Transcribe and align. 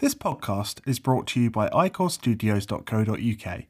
This 0.00 0.14
podcast 0.14 0.80
is 0.86 0.98
brought 0.98 1.26
to 1.26 1.40
you 1.40 1.50
by 1.50 1.68
IchorStudios.co.uk. 1.68 3.64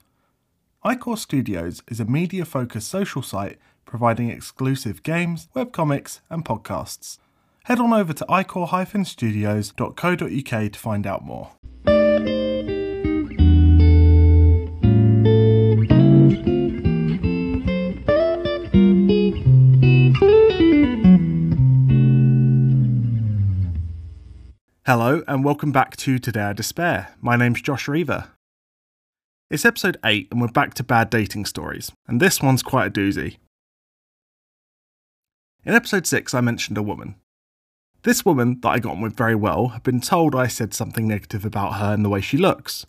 Ichor 0.84 1.16
Studios 1.16 1.82
is 1.88 1.98
a 1.98 2.04
media 2.04 2.44
focused 2.44 2.86
social 2.86 3.20
site 3.20 3.58
providing 3.84 4.30
exclusive 4.30 5.02
games, 5.02 5.48
webcomics, 5.56 6.20
and 6.30 6.44
podcasts. 6.44 7.18
Head 7.64 7.80
on 7.80 7.92
over 7.92 8.12
to 8.12 8.24
Ichor 8.30 8.68
studios.co.uk 9.04 10.72
to 10.72 10.78
find 10.78 11.04
out 11.04 11.24
more. 11.24 11.50
Hello, 24.92 25.22
and 25.28 25.44
welcome 25.44 25.70
back 25.70 25.96
to 25.98 26.18
Today 26.18 26.42
I 26.42 26.52
Despair. 26.52 27.14
My 27.20 27.36
name's 27.36 27.62
Josh 27.62 27.86
Reaver. 27.86 28.24
It's 29.48 29.64
episode 29.64 29.96
8, 30.04 30.26
and 30.32 30.40
we're 30.40 30.48
back 30.48 30.74
to 30.74 30.82
bad 30.82 31.10
dating 31.10 31.44
stories, 31.44 31.92
and 32.08 32.20
this 32.20 32.42
one's 32.42 32.64
quite 32.64 32.88
a 32.88 32.90
doozy. 32.90 33.36
In 35.64 35.74
episode 35.74 36.08
6, 36.08 36.34
I 36.34 36.40
mentioned 36.40 36.76
a 36.76 36.82
woman. 36.82 37.14
This 38.02 38.24
woman 38.24 38.58
that 38.62 38.68
I 38.68 38.80
got 38.80 38.96
on 38.96 39.00
with 39.00 39.16
very 39.16 39.36
well 39.36 39.68
had 39.68 39.84
been 39.84 40.00
told 40.00 40.34
I 40.34 40.48
said 40.48 40.74
something 40.74 41.06
negative 41.06 41.44
about 41.44 41.74
her 41.74 41.94
and 41.94 42.04
the 42.04 42.08
way 42.08 42.20
she 42.20 42.36
looks. 42.36 42.84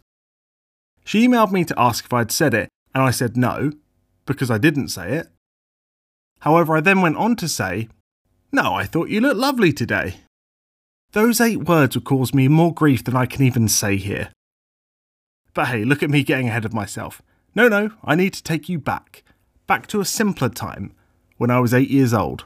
She 1.06 1.28
emailed 1.28 1.52
me 1.52 1.64
to 1.66 1.80
ask 1.80 2.06
if 2.06 2.14
I'd 2.14 2.32
said 2.32 2.56
it, 2.56 2.70
and 2.96 3.04
I 3.04 3.12
said 3.12 3.38
no, 3.38 3.74
because 4.26 4.50
I 4.50 4.58
didn't 4.58 4.88
say 4.88 5.18
it. 5.18 5.28
However, 6.40 6.76
I 6.76 6.82
then 6.82 7.02
went 7.02 7.18
on 7.18 7.36
to 7.36 7.48
say, 7.48 7.90
No, 8.52 8.74
I 8.74 8.86
thought 8.86 9.10
you 9.10 9.22
looked 9.22 9.38
lovely 9.38 9.72
today. 9.72 10.16
Those 11.14 11.42
eight 11.42 11.68
words 11.68 11.96
would 11.96 12.06
cause 12.06 12.34
me 12.34 12.48
more 12.48 12.74
grief 12.74 13.04
than 13.04 13.18
I 13.18 13.26
can 13.26 13.44
even 13.44 13.68
say 13.68 13.98
here. 13.98 14.30
But 15.54 15.68
hey, 15.68 15.84
look 15.84 16.02
at 16.02 16.10
me 16.10 16.24
getting 16.24 16.48
ahead 16.48 16.64
of 16.64 16.74
myself. 16.74 17.22
No, 17.54 17.68
no, 17.68 17.92
I 18.04 18.16
need 18.16 18.34
to 18.34 18.44
take 18.44 18.70
you 18.70 18.80
back. 18.80 19.24
Back 19.68 19.88
to 19.88 20.00
a 20.00 20.06
simpler 20.06 20.48
time, 20.48 20.94
when 21.38 21.52
I 21.52 21.60
was 21.60 21.74
eight 21.74 21.90
years 21.90 22.14
old. 22.14 22.46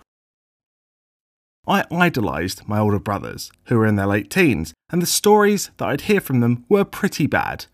I 1.67 1.83
idolised 1.91 2.67
my 2.67 2.79
older 2.79 2.99
brothers, 2.99 3.51
who 3.65 3.77
were 3.77 3.85
in 3.85 3.97
their 3.97 4.07
late 4.07 4.31
teens, 4.31 4.73
and 4.89 5.01
the 5.01 5.07
stories 5.07 5.69
that 5.77 5.87
I'd 5.87 6.01
hear 6.01 6.21
from 6.21 6.39
them 6.39 6.65
were 6.67 6.85
pretty 6.85 7.27
bad. 7.27 7.65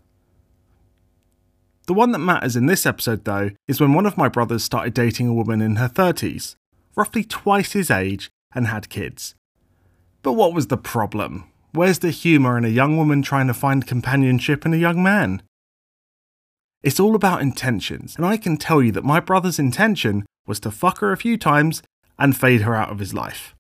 The 1.88 1.94
one 1.94 2.12
that 2.12 2.20
matters 2.20 2.56
in 2.56 2.66
this 2.66 2.86
episode, 2.86 3.24
though, 3.24 3.52
is 3.68 3.80
when 3.80 3.94
one 3.94 4.06
of 4.06 4.18
my 4.18 4.28
brothers 4.28 4.64
started 4.64 4.94
dating 4.94 5.28
a 5.28 5.34
woman 5.34 5.62
in 5.62 5.78
her 5.78 5.90
30s, 5.90 6.56
roughly 6.96 7.24
twice 7.24 7.72
his 7.72 7.90
age, 7.90 8.30
and 8.54 8.68
had 8.68 8.90
kids. 8.90 9.36
But 10.22 10.34
what 10.34 10.54
was 10.54 10.68
the 10.68 10.78
problem? 10.78 11.46
Where's 11.74 12.00
the 12.00 12.12
humour 12.12 12.58
in 12.58 12.66
a 12.66 12.70
young 12.70 12.98
woman 12.98 13.22
trying 13.22 13.48
to 13.48 13.54
find 13.54 13.88
companionship 13.88 14.66
in 14.66 14.74
a 14.74 14.78
young 14.78 15.02
man? 15.02 15.42
It's 16.84 17.00
all 17.00 17.16
about 17.16 17.42
intentions, 17.42 18.16
and 18.16 18.26
I 18.26 18.38
can 18.38 18.58
tell 18.58 18.82
you 18.82 18.92
that 18.92 19.04
my 19.04 19.20
brother's 19.20 19.60
intention 19.60 20.26
was 20.48 20.60
to 20.62 20.72
fuck 20.72 21.00
her 21.00 21.12
a 21.12 21.18
few 21.18 21.38
times 21.38 21.82
and 22.20 22.38
fade 22.38 22.62
her 22.62 22.76
out 22.76 22.92
of 22.92 23.00
his 23.00 23.14
life. 23.14 23.56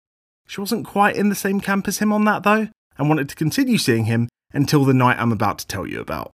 She 0.47 0.59
wasn't 0.59 0.85
quite 0.85 1.15
in 1.15 1.29
the 1.29 1.35
same 1.35 1.61
camp 1.61 1.87
as 1.87 1.99
him 1.99 2.11
on 2.11 2.25
that 2.25 2.43
though, 2.43 2.67
and 2.97 3.09
wanted 3.09 3.29
to 3.29 3.35
continue 3.35 3.77
seeing 3.77 4.05
him 4.05 4.27
until 4.53 4.83
the 4.83 4.93
night 4.93 5.17
I'm 5.19 5.31
about 5.31 5.59
to 5.59 5.67
tell 5.67 5.87
you 5.87 5.99
about. 5.99 6.31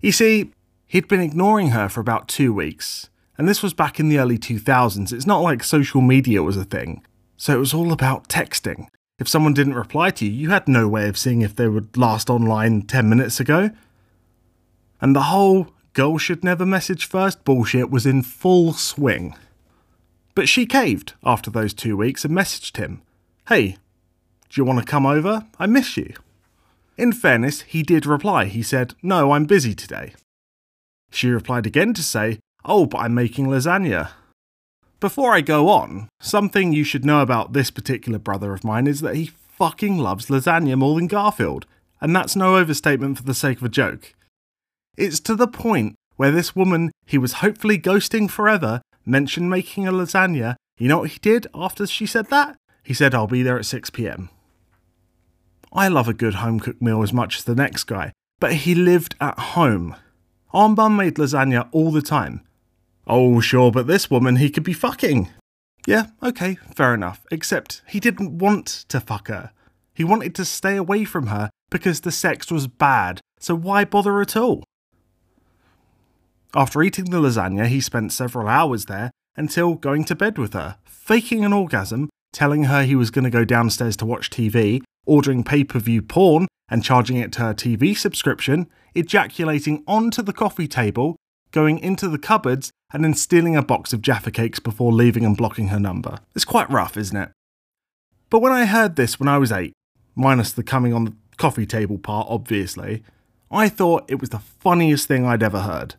You 0.00 0.12
see, 0.12 0.52
he'd 0.86 1.08
been 1.08 1.20
ignoring 1.20 1.70
her 1.70 1.88
for 1.88 2.00
about 2.00 2.28
two 2.28 2.52
weeks, 2.52 3.10
and 3.36 3.48
this 3.48 3.62
was 3.62 3.74
back 3.74 3.98
in 3.98 4.08
the 4.08 4.18
early 4.18 4.38
2000s. 4.38 5.12
It's 5.12 5.26
not 5.26 5.40
like 5.40 5.64
social 5.64 6.00
media 6.00 6.42
was 6.42 6.56
a 6.56 6.64
thing. 6.64 7.02
So 7.40 7.54
it 7.54 7.58
was 7.58 7.72
all 7.72 7.90
about 7.90 8.28
texting. 8.28 8.88
If 9.18 9.26
someone 9.26 9.54
didn't 9.54 9.72
reply 9.72 10.10
to 10.10 10.26
you, 10.26 10.30
you 10.30 10.50
had 10.50 10.68
no 10.68 10.86
way 10.86 11.08
of 11.08 11.16
seeing 11.16 11.40
if 11.40 11.56
they 11.56 11.68
were 11.68 11.86
last 11.96 12.28
online 12.28 12.82
10 12.82 13.08
minutes 13.08 13.40
ago. 13.40 13.70
And 15.00 15.16
the 15.16 15.22
whole 15.22 15.68
girl 15.94 16.18
should 16.18 16.44
never 16.44 16.66
message 16.66 17.06
first 17.06 17.42
bullshit 17.46 17.90
was 17.90 18.04
in 18.04 18.22
full 18.22 18.74
swing. 18.74 19.34
But 20.34 20.50
she 20.50 20.66
caved 20.66 21.14
after 21.24 21.50
those 21.50 21.72
two 21.72 21.96
weeks 21.96 22.26
and 22.26 22.36
messaged 22.36 22.76
him 22.76 23.00
Hey, 23.48 23.78
do 24.50 24.60
you 24.60 24.64
want 24.66 24.78
to 24.80 24.84
come 24.84 25.06
over? 25.06 25.46
I 25.58 25.64
miss 25.66 25.96
you. 25.96 26.12
In 26.98 27.10
fairness, 27.10 27.62
he 27.62 27.82
did 27.82 28.04
reply. 28.04 28.44
He 28.44 28.62
said, 28.62 28.92
No, 29.02 29.32
I'm 29.32 29.46
busy 29.46 29.74
today. 29.74 30.12
She 31.10 31.30
replied 31.30 31.64
again 31.64 31.94
to 31.94 32.02
say, 32.02 32.38
Oh, 32.66 32.84
but 32.84 32.98
I'm 32.98 33.14
making 33.14 33.46
lasagna. 33.46 34.10
Before 35.00 35.32
I 35.32 35.40
go 35.40 35.70
on, 35.70 36.10
something 36.20 36.74
you 36.74 36.84
should 36.84 37.06
know 37.06 37.22
about 37.22 37.54
this 37.54 37.70
particular 37.70 38.18
brother 38.18 38.52
of 38.52 38.64
mine 38.64 38.86
is 38.86 39.00
that 39.00 39.16
he 39.16 39.30
fucking 39.48 39.96
loves 39.96 40.26
lasagna 40.26 40.76
more 40.76 40.94
than 40.94 41.06
Garfield, 41.06 41.64
and 42.02 42.14
that's 42.14 42.36
no 42.36 42.56
overstatement 42.56 43.16
for 43.16 43.22
the 43.24 43.32
sake 43.32 43.56
of 43.58 43.64
a 43.64 43.70
joke. 43.70 44.12
It's 44.98 45.18
to 45.20 45.34
the 45.34 45.48
point 45.48 45.94
where 46.16 46.30
this 46.30 46.54
woman 46.54 46.90
he 47.06 47.16
was 47.16 47.34
hopefully 47.34 47.78
ghosting 47.78 48.28
forever 48.30 48.82
mentioned 49.06 49.48
making 49.48 49.88
a 49.88 49.92
lasagna. 49.92 50.56
You 50.76 50.88
know 50.88 50.98
what 50.98 51.12
he 51.12 51.18
did 51.20 51.46
after 51.54 51.86
she 51.86 52.04
said 52.04 52.26
that? 52.26 52.56
He 52.82 52.92
said, 52.92 53.14
I'll 53.14 53.26
be 53.26 53.42
there 53.42 53.58
at 53.58 53.64
6 53.64 53.88
pm. 53.90 54.28
I 55.72 55.88
love 55.88 56.08
a 56.08 56.14
good 56.14 56.34
home 56.34 56.60
cooked 56.60 56.82
meal 56.82 57.02
as 57.02 57.12
much 57.12 57.38
as 57.38 57.44
the 57.44 57.54
next 57.54 57.84
guy, 57.84 58.12
but 58.38 58.52
he 58.52 58.74
lived 58.74 59.14
at 59.18 59.38
home. 59.38 59.96
Our 60.52 60.90
made 60.90 61.14
lasagna 61.14 61.68
all 61.72 61.90
the 61.90 62.02
time, 62.02 62.42
Oh, 63.12 63.40
sure, 63.40 63.72
but 63.72 63.88
this 63.88 64.08
woman 64.08 64.36
he 64.36 64.50
could 64.50 64.62
be 64.62 64.72
fucking. 64.72 65.30
Yeah, 65.84 66.06
okay, 66.22 66.58
fair 66.76 66.94
enough. 66.94 67.26
Except 67.32 67.82
he 67.88 67.98
didn't 67.98 68.38
want 68.38 68.66
to 68.88 69.00
fuck 69.00 69.26
her. 69.26 69.50
He 69.92 70.04
wanted 70.04 70.32
to 70.36 70.44
stay 70.44 70.76
away 70.76 71.04
from 71.04 71.26
her 71.26 71.50
because 71.70 72.02
the 72.02 72.12
sex 72.12 72.52
was 72.52 72.68
bad, 72.68 73.20
so 73.40 73.56
why 73.56 73.84
bother 73.84 74.20
at 74.20 74.36
all? 74.36 74.62
After 76.54 76.84
eating 76.84 77.06
the 77.06 77.20
lasagna, 77.20 77.66
he 77.66 77.80
spent 77.80 78.12
several 78.12 78.46
hours 78.46 78.84
there 78.84 79.10
until 79.36 79.74
going 79.74 80.04
to 80.04 80.14
bed 80.14 80.38
with 80.38 80.52
her, 80.52 80.76
faking 80.84 81.44
an 81.44 81.52
orgasm, 81.52 82.10
telling 82.32 82.64
her 82.64 82.84
he 82.84 82.94
was 82.94 83.10
going 83.10 83.24
to 83.24 83.30
go 83.30 83.44
downstairs 83.44 83.96
to 83.96 84.06
watch 84.06 84.30
TV, 84.30 84.82
ordering 85.04 85.42
pay 85.42 85.64
per 85.64 85.80
view 85.80 86.00
porn 86.00 86.46
and 86.68 86.84
charging 86.84 87.16
it 87.16 87.32
to 87.32 87.40
her 87.40 87.54
TV 87.54 87.96
subscription, 87.96 88.68
ejaculating 88.94 89.82
onto 89.88 90.22
the 90.22 90.32
coffee 90.32 90.68
table, 90.68 91.16
going 91.50 91.78
into 91.78 92.08
the 92.08 92.18
cupboards 92.18 92.70
and 92.92 93.04
then 93.04 93.14
stealing 93.14 93.56
a 93.56 93.62
box 93.62 93.92
of 93.92 94.02
Jaffa 94.02 94.30
cakes 94.30 94.58
before 94.58 94.92
leaving 94.92 95.24
and 95.24 95.36
blocking 95.36 95.68
her 95.68 95.80
number. 95.80 96.18
It's 96.34 96.44
quite 96.44 96.70
rough, 96.70 96.96
isn't 96.96 97.16
it? 97.16 97.30
But 98.28 98.40
when 98.40 98.52
I 98.52 98.66
heard 98.66 98.96
this 98.96 99.18
when 99.18 99.28
I 99.28 99.38
was 99.38 99.52
eight, 99.52 99.72
minus 100.14 100.52
the 100.52 100.62
coming 100.62 100.92
on 100.92 101.04
the 101.04 101.14
coffee 101.36 101.66
table 101.66 101.98
part, 101.98 102.26
obviously, 102.30 103.02
I 103.50 103.68
thought 103.68 104.10
it 104.10 104.20
was 104.20 104.30
the 104.30 104.38
funniest 104.38 105.08
thing 105.08 105.26
I'd 105.26 105.42
ever 105.42 105.60
heard. 105.60 105.96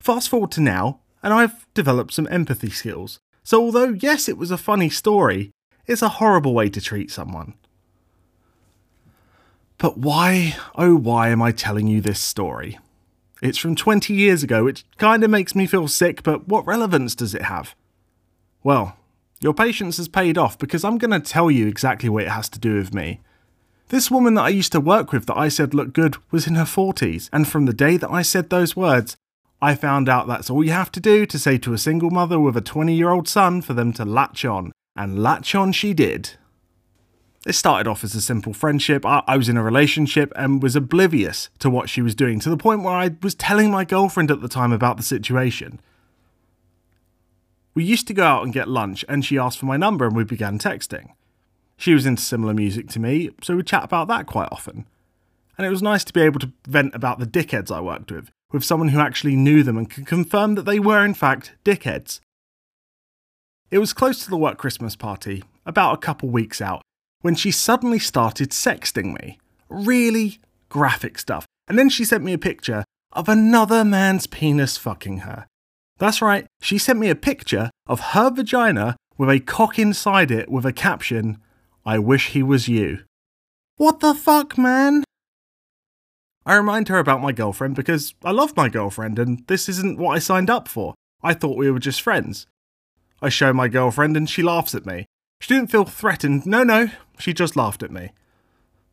Fast 0.00 0.28
forward 0.28 0.50
to 0.52 0.60
now, 0.60 1.00
and 1.22 1.32
I've 1.32 1.66
developed 1.74 2.12
some 2.12 2.28
empathy 2.30 2.70
skills. 2.70 3.20
So, 3.44 3.60
although, 3.62 3.96
yes, 4.00 4.28
it 4.28 4.36
was 4.36 4.50
a 4.50 4.58
funny 4.58 4.90
story, 4.90 5.50
it's 5.86 6.02
a 6.02 6.08
horrible 6.08 6.54
way 6.54 6.68
to 6.70 6.80
treat 6.80 7.10
someone. 7.10 7.54
But 9.78 9.98
why, 9.98 10.56
oh, 10.76 10.94
why 10.94 11.30
am 11.30 11.42
I 11.42 11.50
telling 11.52 11.88
you 11.88 12.00
this 12.00 12.20
story? 12.20 12.78
It's 13.42 13.58
from 13.58 13.74
20 13.74 14.14
years 14.14 14.44
ago, 14.44 14.64
which 14.64 14.84
kinda 14.98 15.26
makes 15.26 15.54
me 15.56 15.66
feel 15.66 15.88
sick, 15.88 16.22
but 16.22 16.48
what 16.48 16.64
relevance 16.64 17.16
does 17.16 17.34
it 17.34 17.42
have? 17.42 17.74
Well, 18.62 18.96
your 19.40 19.52
patience 19.52 19.96
has 19.96 20.06
paid 20.06 20.38
off 20.38 20.56
because 20.56 20.84
I'm 20.84 20.96
gonna 20.96 21.18
tell 21.18 21.50
you 21.50 21.66
exactly 21.66 22.08
what 22.08 22.22
it 22.22 22.30
has 22.30 22.48
to 22.50 22.60
do 22.60 22.76
with 22.76 22.94
me. 22.94 23.20
This 23.88 24.12
woman 24.12 24.34
that 24.34 24.44
I 24.44 24.48
used 24.50 24.70
to 24.72 24.80
work 24.80 25.10
with 25.12 25.26
that 25.26 25.36
I 25.36 25.48
said 25.48 25.74
looked 25.74 25.92
good 25.92 26.16
was 26.30 26.46
in 26.46 26.54
her 26.54 26.64
40s, 26.64 27.28
and 27.32 27.48
from 27.48 27.66
the 27.66 27.72
day 27.72 27.96
that 27.96 28.12
I 28.12 28.22
said 28.22 28.48
those 28.48 28.76
words, 28.76 29.16
I 29.60 29.74
found 29.74 30.08
out 30.08 30.28
that's 30.28 30.48
all 30.48 30.64
you 30.64 30.70
have 30.70 30.92
to 30.92 31.00
do 31.00 31.26
to 31.26 31.38
say 31.38 31.58
to 31.58 31.72
a 31.72 31.78
single 31.78 32.10
mother 32.10 32.38
with 32.38 32.56
a 32.56 32.60
20 32.60 32.94
year 32.94 33.10
old 33.10 33.28
son 33.28 33.60
for 33.60 33.74
them 33.74 33.92
to 33.94 34.04
latch 34.04 34.44
on. 34.44 34.70
And 34.94 35.22
latch 35.22 35.54
on 35.54 35.72
she 35.72 35.94
did. 35.94 36.36
It 37.44 37.54
started 37.54 37.90
off 37.90 38.04
as 38.04 38.14
a 38.14 38.20
simple 38.20 38.52
friendship. 38.52 39.04
I, 39.04 39.22
I, 39.26 39.36
was 39.36 39.48
in 39.48 39.56
a 39.56 39.64
relationship 39.64 40.32
and 40.36 40.62
was 40.62 40.76
oblivious 40.76 41.50
to 41.58 41.68
what 41.68 41.88
she 41.88 42.00
was 42.00 42.14
doing 42.14 42.38
to 42.40 42.50
the 42.50 42.56
point 42.56 42.82
where 42.82 42.94
I 42.94 43.10
was 43.20 43.34
telling 43.34 43.70
my 43.70 43.84
girlfriend 43.84 44.30
at 44.30 44.40
the 44.40 44.48
time 44.48 44.72
about 44.72 44.96
the 44.96 45.02
situation. 45.02 45.80
We 47.74 47.82
used 47.82 48.06
to 48.08 48.14
go 48.14 48.24
out 48.24 48.44
and 48.44 48.52
get 48.52 48.68
lunch, 48.68 49.04
and 49.08 49.24
she 49.24 49.38
asked 49.38 49.58
for 49.58 49.66
my 49.66 49.76
number 49.76 50.06
and 50.06 50.14
we 50.14 50.24
began 50.24 50.58
texting. 50.58 51.12
She 51.76 51.94
was 51.94 52.06
into 52.06 52.22
similar 52.22 52.54
music 52.54 52.88
to 52.90 53.00
me, 53.00 53.30
so 53.42 53.56
we'd 53.56 53.66
chat 53.66 53.82
about 53.82 54.06
that 54.08 54.26
quite 54.26 54.48
often. 54.52 54.86
And 55.58 55.66
it 55.66 55.70
was 55.70 55.82
nice 55.82 56.04
to 56.04 56.12
be 56.12 56.20
able 56.20 56.38
to 56.40 56.52
vent 56.68 56.94
about 56.94 57.18
the 57.18 57.26
dickheads 57.26 57.74
I 57.74 57.80
worked 57.80 58.12
with, 58.12 58.30
with 58.52 58.64
someone 58.64 58.90
who 58.90 59.00
actually 59.00 59.34
knew 59.34 59.64
them 59.64 59.76
and 59.76 59.90
could 59.90 60.06
confirm 60.06 60.54
that 60.54 60.64
they 60.64 60.78
were, 60.78 61.04
in 61.04 61.14
fact, 61.14 61.54
dickheads. 61.64 62.20
It 63.70 63.78
was 63.78 63.92
close 63.92 64.22
to 64.22 64.30
the 64.30 64.36
work 64.36 64.58
Christmas 64.58 64.94
party, 64.94 65.42
about 65.66 65.94
a 65.94 65.98
couple 65.98 66.28
weeks 66.28 66.60
out, 66.60 66.82
when 67.22 67.34
she 67.34 67.50
suddenly 67.50 67.98
started 67.98 68.50
sexting 68.50 69.18
me. 69.20 69.38
Really 69.68 70.38
graphic 70.68 71.18
stuff. 71.18 71.46
And 71.66 71.78
then 71.78 71.88
she 71.88 72.04
sent 72.04 72.22
me 72.22 72.32
a 72.32 72.38
picture 72.38 72.84
of 73.12 73.28
another 73.28 73.84
man's 73.84 74.26
penis 74.26 74.76
fucking 74.76 75.18
her. 75.18 75.46
That's 75.98 76.20
right, 76.20 76.46
she 76.60 76.78
sent 76.78 76.98
me 76.98 77.08
a 77.08 77.14
picture 77.14 77.70
of 77.86 78.00
her 78.00 78.30
vagina 78.30 78.96
with 79.16 79.30
a 79.30 79.40
cock 79.40 79.78
inside 79.78 80.30
it 80.30 80.50
with 80.50 80.66
a 80.66 80.72
caption, 80.72 81.38
I 81.84 81.98
wish 81.98 82.30
he 82.30 82.42
was 82.42 82.68
you. 82.68 83.00
What 83.76 84.00
the 84.00 84.14
fuck, 84.14 84.58
man? 84.58 85.04
I 86.44 86.56
remind 86.56 86.88
her 86.88 86.98
about 86.98 87.22
my 87.22 87.32
girlfriend 87.32 87.76
because 87.76 88.14
I 88.24 88.32
love 88.32 88.56
my 88.56 88.68
girlfriend 88.68 89.18
and 89.18 89.46
this 89.46 89.68
isn't 89.68 89.98
what 89.98 90.16
I 90.16 90.18
signed 90.18 90.50
up 90.50 90.66
for. 90.66 90.94
I 91.22 91.34
thought 91.34 91.56
we 91.56 91.70
were 91.70 91.78
just 91.78 92.02
friends. 92.02 92.46
I 93.20 93.28
show 93.28 93.52
my 93.52 93.68
girlfriend 93.68 94.16
and 94.16 94.28
she 94.28 94.42
laughs 94.42 94.74
at 94.74 94.86
me. 94.86 95.06
She 95.42 95.52
didn't 95.52 95.72
feel 95.72 95.84
threatened, 95.84 96.46
no, 96.46 96.62
no, 96.62 96.90
she 97.18 97.32
just 97.32 97.56
laughed 97.56 97.82
at 97.82 97.90
me. 97.90 98.12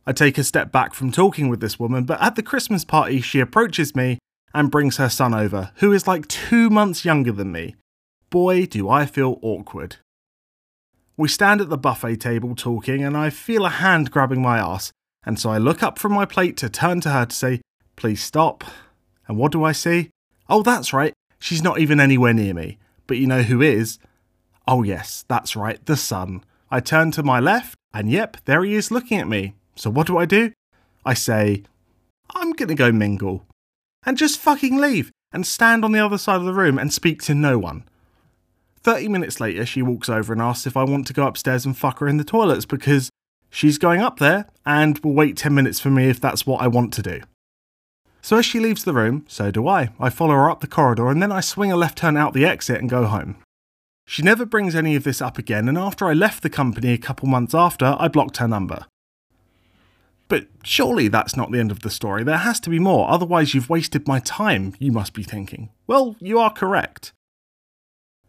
I 0.04 0.10
take 0.10 0.36
a 0.36 0.42
step 0.42 0.72
back 0.72 0.94
from 0.94 1.12
talking 1.12 1.48
with 1.48 1.60
this 1.60 1.78
woman, 1.78 2.02
but 2.02 2.20
at 2.20 2.34
the 2.34 2.42
Christmas 2.42 2.84
party, 2.84 3.20
she 3.20 3.38
approaches 3.38 3.94
me 3.94 4.18
and 4.52 4.68
brings 4.68 4.96
her 4.96 5.08
son 5.08 5.32
over, 5.32 5.70
who 5.76 5.92
is 5.92 6.08
like 6.08 6.26
two 6.26 6.68
months 6.68 7.04
younger 7.04 7.30
than 7.30 7.52
me. 7.52 7.76
Boy, 8.30 8.66
do 8.66 8.88
I 8.88 9.06
feel 9.06 9.38
awkward. 9.42 9.98
We 11.16 11.28
stand 11.28 11.60
at 11.60 11.68
the 11.68 11.78
buffet 11.78 12.16
table 12.16 12.56
talking, 12.56 13.04
and 13.04 13.16
I 13.16 13.30
feel 13.30 13.64
a 13.64 13.70
hand 13.70 14.10
grabbing 14.10 14.42
my 14.42 14.58
ass, 14.58 14.90
and 15.24 15.38
so 15.38 15.50
I 15.50 15.58
look 15.58 15.84
up 15.84 16.00
from 16.00 16.12
my 16.12 16.24
plate 16.24 16.56
to 16.56 16.68
turn 16.68 17.00
to 17.02 17.10
her 17.10 17.26
to 17.26 17.36
say, 17.36 17.60
Please 17.94 18.24
stop. 18.24 18.64
And 19.28 19.38
what 19.38 19.52
do 19.52 19.62
I 19.62 19.70
see? 19.70 20.10
Oh, 20.48 20.64
that's 20.64 20.92
right, 20.92 21.14
she's 21.38 21.62
not 21.62 21.78
even 21.78 22.00
anywhere 22.00 22.34
near 22.34 22.54
me. 22.54 22.78
But 23.06 23.18
you 23.18 23.28
know 23.28 23.42
who 23.42 23.62
is? 23.62 24.00
Oh, 24.72 24.84
yes, 24.84 25.24
that's 25.26 25.56
right, 25.56 25.84
the 25.84 25.96
son. 25.96 26.44
I 26.70 26.78
turn 26.78 27.10
to 27.12 27.24
my 27.24 27.40
left, 27.40 27.74
and 27.92 28.08
yep, 28.08 28.36
there 28.44 28.62
he 28.62 28.76
is 28.76 28.92
looking 28.92 29.18
at 29.18 29.26
me. 29.26 29.54
So 29.74 29.90
what 29.90 30.06
do 30.06 30.16
I 30.16 30.26
do? 30.26 30.52
I 31.04 31.12
say, 31.12 31.64
I'm 32.36 32.52
gonna 32.52 32.76
go 32.76 32.92
mingle. 32.92 33.44
And 34.06 34.16
just 34.16 34.38
fucking 34.38 34.76
leave 34.76 35.10
and 35.32 35.44
stand 35.44 35.84
on 35.84 35.90
the 35.90 35.98
other 35.98 36.18
side 36.18 36.36
of 36.36 36.44
the 36.44 36.54
room 36.54 36.78
and 36.78 36.92
speak 36.92 37.20
to 37.22 37.34
no 37.34 37.58
one. 37.58 37.82
30 38.84 39.08
minutes 39.08 39.40
later, 39.40 39.66
she 39.66 39.82
walks 39.82 40.08
over 40.08 40.32
and 40.32 40.40
asks 40.40 40.68
if 40.68 40.76
I 40.76 40.84
want 40.84 41.08
to 41.08 41.12
go 41.12 41.26
upstairs 41.26 41.66
and 41.66 41.76
fuck 41.76 41.98
her 41.98 42.06
in 42.06 42.18
the 42.18 42.22
toilets 42.22 42.64
because 42.64 43.10
she's 43.50 43.76
going 43.76 44.00
up 44.00 44.20
there 44.20 44.46
and 44.64 45.00
will 45.00 45.14
wait 45.14 45.36
10 45.36 45.52
minutes 45.52 45.80
for 45.80 45.90
me 45.90 46.08
if 46.08 46.20
that's 46.20 46.46
what 46.46 46.62
I 46.62 46.68
want 46.68 46.94
to 46.94 47.02
do. 47.02 47.22
So 48.22 48.36
as 48.36 48.46
she 48.46 48.60
leaves 48.60 48.84
the 48.84 48.94
room, 48.94 49.24
so 49.26 49.50
do 49.50 49.66
I. 49.66 49.88
I 49.98 50.10
follow 50.10 50.34
her 50.34 50.48
up 50.48 50.60
the 50.60 50.68
corridor 50.68 51.08
and 51.08 51.20
then 51.20 51.32
I 51.32 51.40
swing 51.40 51.72
a 51.72 51.76
left 51.76 51.98
turn 51.98 52.16
out 52.16 52.34
the 52.34 52.46
exit 52.46 52.80
and 52.80 52.88
go 52.88 53.06
home. 53.06 53.34
She 54.10 54.22
never 54.22 54.44
brings 54.44 54.74
any 54.74 54.96
of 54.96 55.04
this 55.04 55.22
up 55.22 55.38
again, 55.38 55.68
and 55.68 55.78
after 55.78 56.06
I 56.06 56.14
left 56.14 56.42
the 56.42 56.50
company 56.50 56.92
a 56.92 56.98
couple 56.98 57.28
months 57.28 57.54
after, 57.54 57.94
I 57.96 58.08
blocked 58.08 58.38
her 58.38 58.48
number. 58.48 58.86
But 60.26 60.48
surely 60.64 61.06
that's 61.06 61.36
not 61.36 61.52
the 61.52 61.60
end 61.60 61.70
of 61.70 61.82
the 61.82 61.90
story. 61.90 62.24
There 62.24 62.38
has 62.38 62.58
to 62.60 62.70
be 62.70 62.80
more, 62.80 63.08
otherwise, 63.08 63.54
you've 63.54 63.70
wasted 63.70 64.08
my 64.08 64.18
time, 64.18 64.74
you 64.80 64.90
must 64.90 65.14
be 65.14 65.22
thinking. 65.22 65.68
Well, 65.86 66.16
you 66.18 66.40
are 66.40 66.52
correct. 66.52 67.12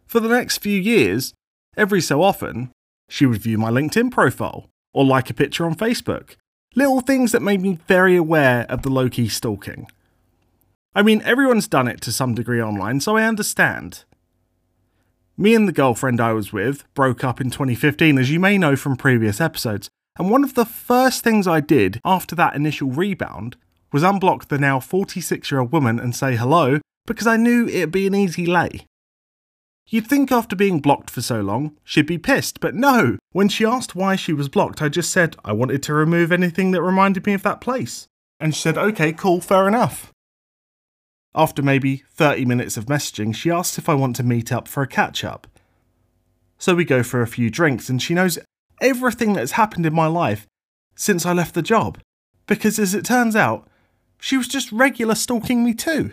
For 0.06 0.20
the 0.20 0.30
next 0.30 0.60
few 0.60 0.80
years, 0.80 1.34
every 1.76 2.00
so 2.00 2.22
often, 2.22 2.70
she 3.10 3.26
would 3.26 3.42
view 3.42 3.58
my 3.58 3.72
LinkedIn 3.72 4.12
profile 4.12 4.70
or 4.94 5.04
like 5.04 5.32
a 5.32 5.34
picture 5.34 5.66
on 5.66 5.74
Facebook. 5.74 6.36
Little 6.76 7.02
things 7.02 7.32
that 7.32 7.42
made 7.42 7.60
me 7.60 7.80
very 7.88 8.16
aware 8.16 8.68
of 8.70 8.84
the 8.84 8.92
low 8.92 9.10
key 9.10 9.30
stalking. 9.30 9.88
I 10.94 11.02
mean, 11.02 11.24
everyone's 11.24 11.68
done 11.68 11.88
it 11.88 12.02
to 12.02 12.12
some 12.12 12.36
degree 12.36 12.62
online, 12.62 13.00
so 13.00 13.18
I 13.18 13.24
understand. 13.24 14.04
Me 15.38 15.56
and 15.56 15.68
the 15.68 15.72
girlfriend 15.74 16.20
I 16.20 16.34
was 16.34 16.52
with 16.52 16.84
broke 16.94 17.24
up 17.24 17.40
in 17.40 17.50
2015, 17.50 18.18
as 18.18 18.30
you 18.30 18.40
may 18.40 18.58
know 18.58 18.76
from 18.76 18.96
previous 18.96 19.40
episodes, 19.40 19.90
and 20.20 20.30
one 20.30 20.44
of 20.44 20.56
the 20.56 20.66
first 20.66 21.24
things 21.24 21.48
I 21.48 21.62
did 21.62 22.00
after 22.04 22.36
that 22.36 22.56
initial 22.56 22.92
rebound 22.92 23.56
was 23.92 24.04
unblock 24.04 24.48
the 24.48 24.58
now 24.58 24.80
46 24.80 25.50
year 25.50 25.62
old 25.62 25.72
woman 25.72 26.00
and 26.00 26.16
say 26.16 26.36
hello 26.36 26.80
because 27.08 27.28
I 27.28 27.38
knew 27.38 27.68
it'd 27.68 27.92
be 27.92 28.08
an 28.08 28.16
easy 28.16 28.46
lay. 28.46 28.86
You'd 29.88 30.08
think 30.08 30.32
after 30.32 30.56
being 30.56 30.80
blocked 30.80 31.10
for 31.10 31.22
so 31.22 31.42
long, 31.42 31.78
she'd 31.84 32.06
be 32.06 32.18
pissed, 32.18 32.60
but 32.60 32.76
no! 32.76 33.18
When 33.32 33.50
she 33.50 33.66
asked 33.66 33.96
why 33.96 34.16
she 34.16 34.32
was 34.32 34.48
blocked, 34.48 34.82
I 34.82 34.90
just 34.90 35.12
said 35.12 35.36
I 35.44 35.54
wanted 35.54 35.82
to 35.84 35.94
remove 35.94 36.32
anything 36.32 36.72
that 36.72 36.82
reminded 36.82 37.26
me 37.26 37.34
of 37.34 37.44
that 37.44 37.62
place. 37.62 38.08
And 38.40 38.56
she 38.56 38.62
said, 38.62 38.78
okay, 38.78 39.12
cool, 39.12 39.42
fair 39.42 39.68
enough. 39.68 40.12
After 41.34 41.62
maybe 41.62 42.04
30 42.14 42.46
minutes 42.46 42.76
of 42.76 42.88
messaging, 42.88 43.34
she 43.34 43.50
asks 43.50 43.78
if 43.78 43.88
I 43.88 43.94
want 43.94 44.16
to 44.18 44.24
meet 44.24 44.52
up 44.52 44.68
for 44.68 44.84
a 44.84 44.88
catch 44.88 45.24
up. 45.24 45.48
So 46.58 46.76
we 46.76 46.84
go 46.84 47.04
for 47.04 47.22
a 47.22 47.28
few 47.28 47.50
drinks, 47.50 47.90
and 47.90 48.02
she 48.02 48.14
knows 48.14 48.38
everything 48.82 49.34
that's 49.34 49.54
happened 49.54 49.86
in 49.86 49.94
my 49.94 50.08
life 50.08 50.46
since 50.96 51.26
I 51.26 51.34
left 51.34 51.56
the 51.56 51.62
job. 51.62 52.00
Because 52.48 52.78
as 52.78 52.94
it 52.94 53.06
turns 53.06 53.36
out, 53.36 53.68
she 54.20 54.36
was 54.36 54.48
just 54.48 54.72
regular 54.72 55.16
stalking 55.16 55.64
me 55.64 55.74
too. 55.74 56.12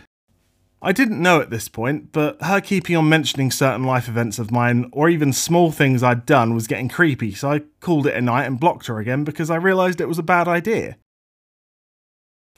I 0.81 0.93
didn't 0.93 1.21
know 1.21 1.41
at 1.41 1.51
this 1.51 1.69
point, 1.69 2.13
but 2.13 2.41
her 2.41 2.61
keeping 2.61 2.95
on 2.95 3.09
mentioning 3.09 3.51
certain 3.51 3.83
life 3.83 4.09
events 4.09 4.39
of 4.39 4.53
mine, 4.53 4.89
or 4.93 5.09
even 5.09 5.33
small 5.33 5.73
things 5.73 6.05
I'd 6.05 6.25
done, 6.25 6.55
was 6.55 6.69
getting 6.69 6.89
creepy, 6.89 7.35
so 7.35 7.51
I 7.51 7.63
called 7.81 8.07
it 8.07 8.15
a 8.15 8.21
night 8.21 8.45
and 8.45 8.61
blocked 8.61 8.87
her 8.87 9.01
again 9.01 9.25
because 9.25 9.51
I 9.51 9.57
realised 9.57 10.01
it 10.01 10.07
was 10.07 10.21
a 10.21 10.23
bad 10.23 10.47
idea. 10.47 10.97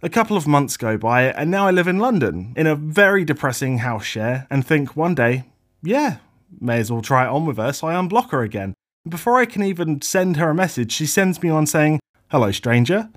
A 0.02 0.08
couple 0.08 0.37
of 0.37 0.47
months 0.47 0.79
go 0.79 0.97
by, 0.97 1.25
and 1.25 1.50
now 1.50 1.67
I 1.67 1.70
live 1.70 1.87
in 1.87 1.99
London, 1.99 2.55
in 2.56 2.67
a 2.67 2.75
very 2.75 3.23
depressing 3.23 3.79
house 3.79 4.06
share, 4.06 4.47
and 4.49 4.67
think 4.67 4.97
one 4.97 5.14
day, 5.14 5.44
yeah, 5.82 6.17
may 6.58 6.79
as 6.79 6.91
well 6.91 7.02
try 7.02 7.26
it 7.26 7.29
on 7.29 7.44
with 7.44 7.58
her, 7.58 7.70
so 7.75 7.88
I 7.88 7.94
unblock 7.94 8.31
her 8.31 8.43
again. 8.43 8.73
Before 9.06 9.38
I 9.38 9.44
can 9.44 9.62
even 9.62 10.00
send 10.00 10.38
her 10.38 10.49
a 10.49 10.55
message, 10.55 10.91
she 10.91 11.05
sends 11.05 11.43
me 11.43 11.50
one 11.50 11.67
saying, 11.67 12.00
Hello, 12.31 12.50
stranger. 12.50 13.11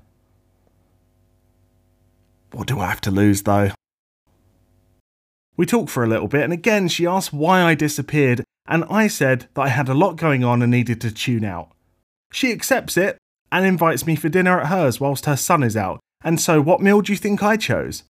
What 2.52 2.66
do 2.66 2.78
I 2.78 2.88
have 2.88 3.00
to 3.02 3.10
lose, 3.10 3.44
though? 3.44 3.70
We 5.56 5.64
talk 5.64 5.88
for 5.88 6.04
a 6.04 6.08
little 6.08 6.28
bit, 6.28 6.42
and 6.42 6.52
again 6.52 6.88
she 6.88 7.06
asks 7.06 7.32
why 7.32 7.62
I 7.62 7.74
disappeared, 7.74 8.44
and 8.66 8.84
I 8.90 9.06
said 9.06 9.48
that 9.54 9.62
I 9.62 9.68
had 9.68 9.88
a 9.88 9.94
lot 9.94 10.16
going 10.16 10.44
on 10.44 10.60
and 10.60 10.70
needed 10.70 11.00
to 11.00 11.10
tune 11.10 11.44
out. 11.44 11.70
She 12.30 12.52
accepts 12.52 12.98
it 12.98 13.16
and 13.50 13.64
invites 13.64 14.04
me 14.04 14.16
for 14.16 14.28
dinner 14.28 14.60
at 14.60 14.66
hers 14.66 15.00
whilst 15.00 15.24
her 15.24 15.36
son 15.36 15.62
is 15.62 15.78
out. 15.78 16.00
And 16.24 16.40
so, 16.40 16.60
what 16.62 16.80
meal 16.80 17.02
do 17.02 17.12
you 17.12 17.18
think 17.18 17.42
I 17.42 17.58
chose? 17.58 18.02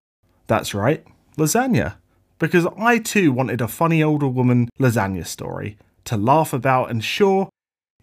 That's 0.47 0.73
right, 0.73 1.05
lasagna. 1.37 1.97
Because 2.39 2.67
I 2.79 2.99
too 2.99 3.33
wanted 3.33 3.61
a 3.61 3.69
funny 3.69 4.03
older 4.03 4.29
woman 4.29 4.69
lasagna 4.81 5.27
story 5.27 5.77
to 6.05 6.17
laugh 6.17 6.53
about, 6.53 6.91
and 6.91 7.03
sure, 7.03 7.49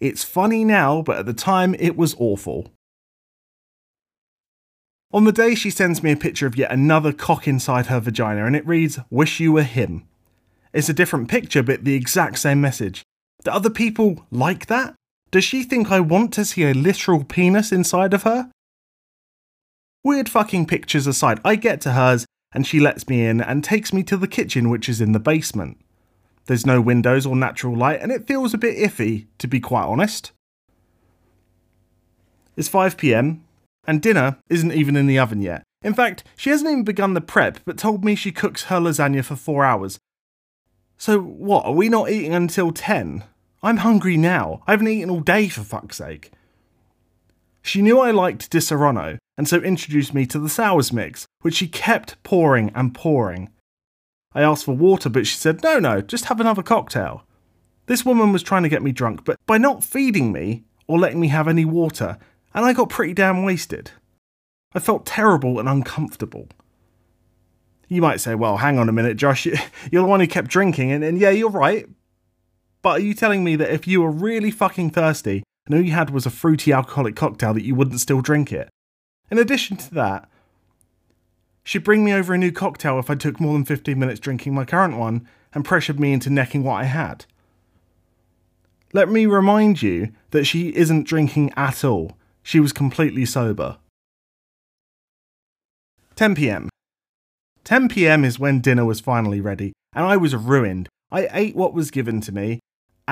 it's 0.00 0.22
funny 0.22 0.64
now, 0.64 1.00
but 1.00 1.18
at 1.18 1.26
the 1.26 1.32
time 1.32 1.74
it 1.78 1.96
was 1.96 2.14
awful. 2.18 2.70
On 5.12 5.24
the 5.24 5.32
day, 5.32 5.54
she 5.54 5.70
sends 5.70 6.02
me 6.02 6.12
a 6.12 6.16
picture 6.16 6.46
of 6.46 6.56
yet 6.56 6.72
another 6.72 7.12
cock 7.12 7.46
inside 7.46 7.86
her 7.86 8.00
vagina, 8.00 8.44
and 8.46 8.56
it 8.56 8.66
reads, 8.66 8.98
Wish 9.10 9.40
you 9.40 9.52
were 9.52 9.62
him. 9.62 10.06
It's 10.72 10.88
a 10.88 10.94
different 10.94 11.28
picture, 11.28 11.62
but 11.62 11.84
the 11.84 11.94
exact 11.94 12.38
same 12.38 12.60
message. 12.60 13.02
Do 13.44 13.50
other 13.50 13.70
people 13.70 14.26
like 14.30 14.66
that? 14.66 14.94
Does 15.30 15.44
she 15.44 15.62
think 15.62 15.90
I 15.90 16.00
want 16.00 16.32
to 16.34 16.44
see 16.44 16.64
a 16.64 16.74
literal 16.74 17.24
penis 17.24 17.72
inside 17.72 18.14
of 18.14 18.22
her? 18.22 18.50
Weird 20.04 20.28
fucking 20.28 20.66
pictures 20.66 21.06
aside, 21.06 21.40
I 21.44 21.56
get 21.56 21.80
to 21.82 21.92
hers 21.92 22.26
and 22.54 22.66
she 22.66 22.80
lets 22.80 23.08
me 23.08 23.24
in 23.24 23.40
and 23.40 23.64
takes 23.64 23.92
me 23.92 24.02
to 24.04 24.16
the 24.16 24.28
kitchen, 24.28 24.68
which 24.68 24.88
is 24.88 25.00
in 25.00 25.12
the 25.12 25.20
basement. 25.20 25.78
There's 26.46 26.66
no 26.66 26.80
windows 26.80 27.24
or 27.24 27.36
natural 27.36 27.76
light, 27.76 28.00
and 28.00 28.12
it 28.12 28.26
feels 28.26 28.52
a 28.52 28.58
bit 28.58 28.76
iffy, 28.76 29.26
to 29.38 29.46
be 29.46 29.60
quite 29.60 29.84
honest. 29.84 30.32
It's 32.56 32.68
5 32.68 32.96
pm, 32.96 33.44
and 33.86 34.02
dinner 34.02 34.38
isn't 34.50 34.72
even 34.72 34.96
in 34.96 35.06
the 35.06 35.18
oven 35.18 35.40
yet. 35.40 35.62
In 35.82 35.94
fact, 35.94 36.24
she 36.36 36.50
hasn't 36.50 36.70
even 36.70 36.84
begun 36.84 37.14
the 37.14 37.20
prep, 37.20 37.58
but 37.64 37.78
told 37.78 38.04
me 38.04 38.14
she 38.14 38.32
cooks 38.32 38.64
her 38.64 38.78
lasagna 38.78 39.24
for 39.24 39.36
four 39.36 39.64
hours. 39.64 39.98
So, 40.98 41.20
what, 41.20 41.64
are 41.64 41.72
we 41.72 41.88
not 41.88 42.10
eating 42.10 42.34
until 42.34 42.70
10? 42.70 43.24
I'm 43.62 43.78
hungry 43.78 44.16
now. 44.16 44.62
I 44.66 44.72
haven't 44.72 44.88
eaten 44.88 45.10
all 45.10 45.20
day, 45.20 45.48
for 45.48 45.62
fuck's 45.62 45.96
sake. 45.96 46.32
She 47.62 47.80
knew 47.80 48.00
I 48.00 48.10
liked 48.10 48.50
Disaronno, 48.50 49.18
and 49.38 49.48
so 49.48 49.58
introduced 49.58 50.12
me 50.12 50.26
to 50.26 50.38
the 50.38 50.48
sours 50.48 50.92
mix, 50.92 51.26
which 51.42 51.54
she 51.54 51.68
kept 51.68 52.20
pouring 52.22 52.72
and 52.74 52.94
pouring. 52.94 53.50
I 54.34 54.42
asked 54.42 54.64
for 54.64 54.76
water, 54.76 55.08
but 55.08 55.26
she 55.26 55.36
said, 55.36 55.62
no, 55.62 55.78
no, 55.78 56.00
just 56.00 56.26
have 56.26 56.40
another 56.40 56.62
cocktail. 56.62 57.24
This 57.86 58.04
woman 58.04 58.32
was 58.32 58.42
trying 58.42 58.64
to 58.64 58.68
get 58.68 58.82
me 58.82 58.92
drunk, 58.92 59.24
but 59.24 59.36
by 59.46 59.58
not 59.58 59.84
feeding 59.84 60.32
me 60.32 60.64
or 60.86 60.98
letting 60.98 61.20
me 61.20 61.28
have 61.28 61.48
any 61.48 61.64
water, 61.64 62.18
and 62.52 62.64
I 62.64 62.72
got 62.72 62.88
pretty 62.88 63.14
damn 63.14 63.44
wasted. 63.44 63.92
I 64.74 64.78
felt 64.78 65.06
terrible 65.06 65.60
and 65.60 65.68
uncomfortable. 65.68 66.48
You 67.88 68.02
might 68.02 68.20
say, 68.20 68.34
well, 68.34 68.56
hang 68.56 68.78
on 68.78 68.88
a 68.88 68.92
minute, 68.92 69.18
Josh, 69.18 69.46
you're 69.46 70.02
the 70.02 70.04
one 70.04 70.20
who 70.20 70.26
kept 70.26 70.48
drinking, 70.48 70.90
and, 70.90 71.04
and 71.04 71.18
yeah, 71.18 71.30
you're 71.30 71.50
right. 71.50 71.86
But 72.80 72.98
are 73.00 73.04
you 73.04 73.14
telling 73.14 73.44
me 73.44 73.54
that 73.56 73.70
if 73.70 73.86
you 73.86 74.02
were 74.02 74.10
really 74.10 74.50
fucking 74.50 74.90
thirsty 74.90 75.44
and 75.66 75.74
all 75.74 75.80
you 75.80 75.92
had 75.92 76.10
was 76.10 76.26
a 76.26 76.30
fruity 76.30 76.72
alcoholic 76.72 77.16
cocktail 77.16 77.54
that 77.54 77.64
you 77.64 77.74
wouldn't 77.74 78.00
still 78.00 78.20
drink 78.20 78.52
it? 78.52 78.68
In 79.30 79.38
addition 79.38 79.76
to 79.78 79.94
that, 79.94 80.28
she'd 81.64 81.84
bring 81.84 82.04
me 82.04 82.12
over 82.12 82.34
a 82.34 82.38
new 82.38 82.52
cocktail 82.52 82.98
if 82.98 83.10
I 83.10 83.14
took 83.14 83.40
more 83.40 83.54
than 83.54 83.64
15 83.64 83.98
minutes 83.98 84.20
drinking 84.20 84.54
my 84.54 84.64
current 84.64 84.96
one 84.96 85.26
and 85.54 85.64
pressured 85.64 86.00
me 86.00 86.12
into 86.12 86.30
necking 86.30 86.64
what 86.64 86.80
I 86.80 86.84
had. 86.84 87.26
Let 88.92 89.08
me 89.08 89.24
remind 89.24 89.82
you 89.82 90.12
that 90.30 90.44
she 90.44 90.74
isn't 90.74 91.06
drinking 91.06 91.52
at 91.56 91.84
all. 91.84 92.16
She 92.42 92.60
was 92.60 92.72
completely 92.72 93.24
sober. 93.24 93.78
10 96.16 96.34
pm. 96.34 96.68
10 97.64 97.88
pm 97.88 98.24
is 98.24 98.38
when 98.38 98.60
dinner 98.60 98.84
was 98.84 99.00
finally 99.00 99.40
ready, 99.40 99.72
and 99.94 100.04
I 100.04 100.16
was 100.16 100.34
ruined. 100.34 100.88
I 101.10 101.28
ate 101.32 101.56
what 101.56 101.72
was 101.72 101.90
given 101.90 102.20
to 102.22 102.32
me, 102.32 102.60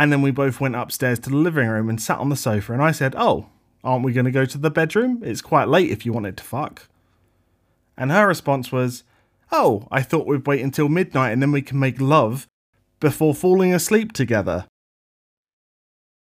and 0.00 0.11
then 0.11 0.23
we 0.23 0.30
both 0.30 0.61
went 0.61 0.75
upstairs 0.75 1.19
to 1.21 1.30
the 1.30 1.37
living 1.37 1.69
room 1.69 1.88
and 1.88 2.00
sat 2.00 2.19
on 2.19 2.30
the 2.30 2.37
sofa, 2.37 2.73
and 2.73 2.83
I 2.83 2.90
said, 2.90 3.14
Oh, 3.16 3.50
Aren't 3.83 4.04
we 4.04 4.12
going 4.12 4.26
to 4.26 4.30
go 4.30 4.45
to 4.45 4.59
the 4.59 4.71
bedroom? 4.71 5.23
It's 5.25 5.40
quite 5.40 5.69
late 5.69 5.90
if 5.90 6.04
you 6.04 6.12
wanted 6.12 6.37
to 6.37 6.45
fuck. 6.45 6.88
And 7.97 8.11
her 8.11 8.26
response 8.26 8.71
was, 8.71 9.04
Oh, 9.52 9.88
I 9.90 10.02
thought 10.02 10.26
we'd 10.26 10.47
wait 10.47 10.62
until 10.62 10.88
midnight 10.88 11.33
and 11.33 11.42
then 11.42 11.52
we 11.52 11.62
can 11.62 11.78
make 11.78 12.00
love 12.00 12.47
before 13.00 13.35
falling 13.35 13.73
asleep 13.73 14.12
together. 14.12 14.66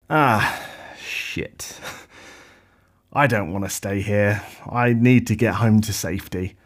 Ah, 0.08 0.66
shit. 0.98 1.78
I 3.12 3.26
don't 3.26 3.52
want 3.52 3.64
to 3.64 3.70
stay 3.70 4.00
here. 4.00 4.42
I 4.70 4.92
need 4.92 5.26
to 5.28 5.36
get 5.36 5.56
home 5.56 5.80
to 5.82 5.92
safety. 5.92 6.56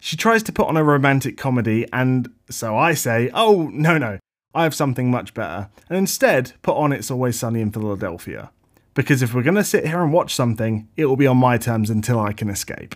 She 0.00 0.16
tries 0.16 0.42
to 0.44 0.52
put 0.52 0.66
on 0.66 0.76
a 0.76 0.84
romantic 0.84 1.38
comedy, 1.38 1.86
and 1.92 2.28
so 2.50 2.76
I 2.76 2.92
say, 2.92 3.30
Oh, 3.32 3.70
no, 3.72 3.96
no, 3.96 4.18
I 4.54 4.62
have 4.62 4.74
something 4.74 5.10
much 5.10 5.34
better. 5.34 5.68
And 5.88 5.98
instead, 5.98 6.52
put 6.62 6.76
on 6.76 6.92
It's 6.92 7.10
Always 7.10 7.38
Sunny 7.38 7.60
in 7.60 7.72
Philadelphia. 7.72 8.50
Because 8.94 9.22
if 9.22 9.34
we're 9.34 9.42
going 9.42 9.56
to 9.56 9.64
sit 9.64 9.86
here 9.86 10.00
and 10.02 10.12
watch 10.12 10.34
something, 10.34 10.88
it 10.96 11.06
will 11.06 11.16
be 11.16 11.26
on 11.26 11.36
my 11.36 11.58
terms 11.58 11.90
until 11.90 12.20
I 12.20 12.32
can 12.32 12.48
escape. 12.48 12.94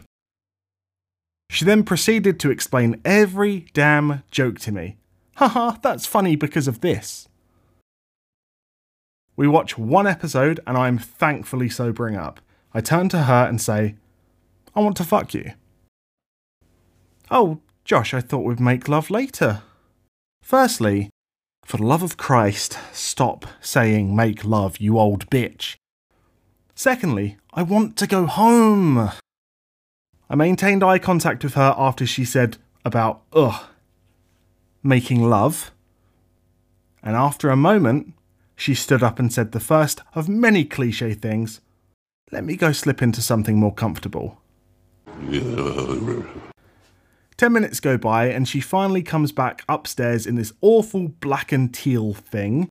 She 1.51 1.65
then 1.65 1.83
proceeded 1.83 2.39
to 2.41 2.51
explain 2.51 3.01
every 3.05 3.67
damn 3.73 4.23
joke 4.31 4.61
to 4.61 4.73
me. 4.73 4.97
Haha, 5.37 5.79
that's 5.83 6.07
funny 6.07 6.37
because 6.37 6.69
of 6.69 6.81
this. 6.81 7.29
We 9.35 9.49
watch 9.49 9.79
one 9.79 10.07
episode 10.07 10.61
and 10.67 10.77
I'm 10.77 10.99
thankfully 10.99 11.69
sobering 11.69 12.17
up. 12.17 12.41
I 12.75 12.81
turn 12.81 13.09
to 13.11 13.23
her 13.23 13.47
and 13.49 13.61
say, 13.61 13.97
I 14.75 14.81
want 14.81 14.97
to 14.99 15.05
fuck 15.05 15.33
you. 15.35 15.53
Oh, 17.31 17.61
Josh, 17.85 18.13
I 18.15 18.21
thought 18.21 18.45
we'd 18.45 18.61
make 18.61 18.89
love 18.89 19.11
later. 19.11 19.63
Firstly, 20.43 21.11
for 21.69 21.77
the 21.77 21.85
love 21.85 22.03
of 22.03 22.17
Christ, 22.17 22.79
stop 22.95 23.45
saying 23.61 24.17
make 24.17 24.43
love, 24.43 24.79
you 24.79 24.99
old 24.99 25.29
bitch. 25.29 25.77
Secondly, 26.75 27.37
I 27.53 27.63
want 27.63 27.95
to 27.99 28.07
go 28.07 28.25
home. 28.25 29.11
I 30.31 30.35
maintained 30.35 30.83
eye 30.83 30.99
contact 30.99 31.45
with 31.45 31.53
her 31.55 31.75
after 31.77 32.07
she 32.07 32.25
said 32.25 32.57
about, 32.87 33.21
ugh, 33.35 33.67
making 34.83 35.29
love. 35.29 35.71
And 37.03 37.15
after 37.15 37.51
a 37.51 37.57
moment, 37.57 38.15
she 38.57 38.75
stood 38.75 39.03
up 39.03 39.19
and 39.19 39.31
said 39.31 39.53
the 39.53 39.61
first 39.61 40.01
of 40.15 40.27
many 40.27 40.65
cliche 40.65 41.13
things 41.13 41.61
Let 42.33 42.45
me 42.45 42.57
go 42.57 42.73
slip 42.73 43.03
into 43.03 43.21
something 43.21 43.59
more 43.59 43.75
comfortable. 43.75 44.41
Ten 47.39 47.53
minutes 47.53 47.79
go 47.79 47.97
by, 47.97 48.27
and 48.27 48.49
she 48.49 48.61
finally 48.61 49.03
comes 49.03 49.31
back 49.31 49.63
upstairs 49.69 50.27
in 50.27 50.35
this 50.35 50.53
awful 50.61 51.07
black 51.07 51.53
and 51.53 51.73
teal 51.73 52.13
thing, 52.13 52.69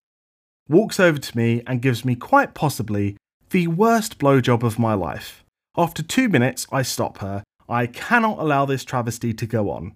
walks 0.67 0.99
over 0.99 1.17
to 1.17 1.37
me, 1.37 1.63
and 1.65 1.81
gives 1.81 2.03
me 2.03 2.15
quite 2.15 2.53
possibly 2.53 3.15
the 3.51 3.67
worst 3.67 4.19
blowjob 4.19 4.63
of 4.63 4.77
my 4.77 4.93
life. 4.93 5.45
After 5.77 6.03
two 6.03 6.27
minutes, 6.27 6.67
I 6.69 6.81
stop 6.81 7.19
her. 7.19 7.43
I 7.69 7.87
cannot 7.87 8.39
allow 8.39 8.65
this 8.65 8.83
travesty 8.83 9.33
to 9.35 9.45
go 9.45 9.69
on. 9.71 9.93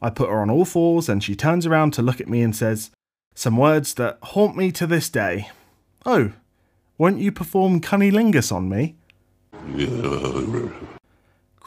I 0.00 0.10
put 0.10 0.28
her 0.28 0.40
on 0.40 0.50
all 0.50 0.64
fours 0.64 1.08
and 1.08 1.22
she 1.22 1.34
turns 1.34 1.66
around 1.66 1.94
to 1.94 2.02
look 2.02 2.20
at 2.20 2.28
me 2.28 2.42
and 2.42 2.54
says, 2.54 2.92
Some 3.34 3.56
words 3.56 3.94
that 3.94 4.18
haunt 4.22 4.56
me 4.56 4.70
to 4.72 4.86
this 4.86 5.08
day. 5.08 5.48
Oh, 6.06 6.32
won't 6.96 7.18
you 7.18 7.32
perform 7.32 7.80
cunnilingus 7.80 8.52
on 8.52 8.68
me? 8.68 8.94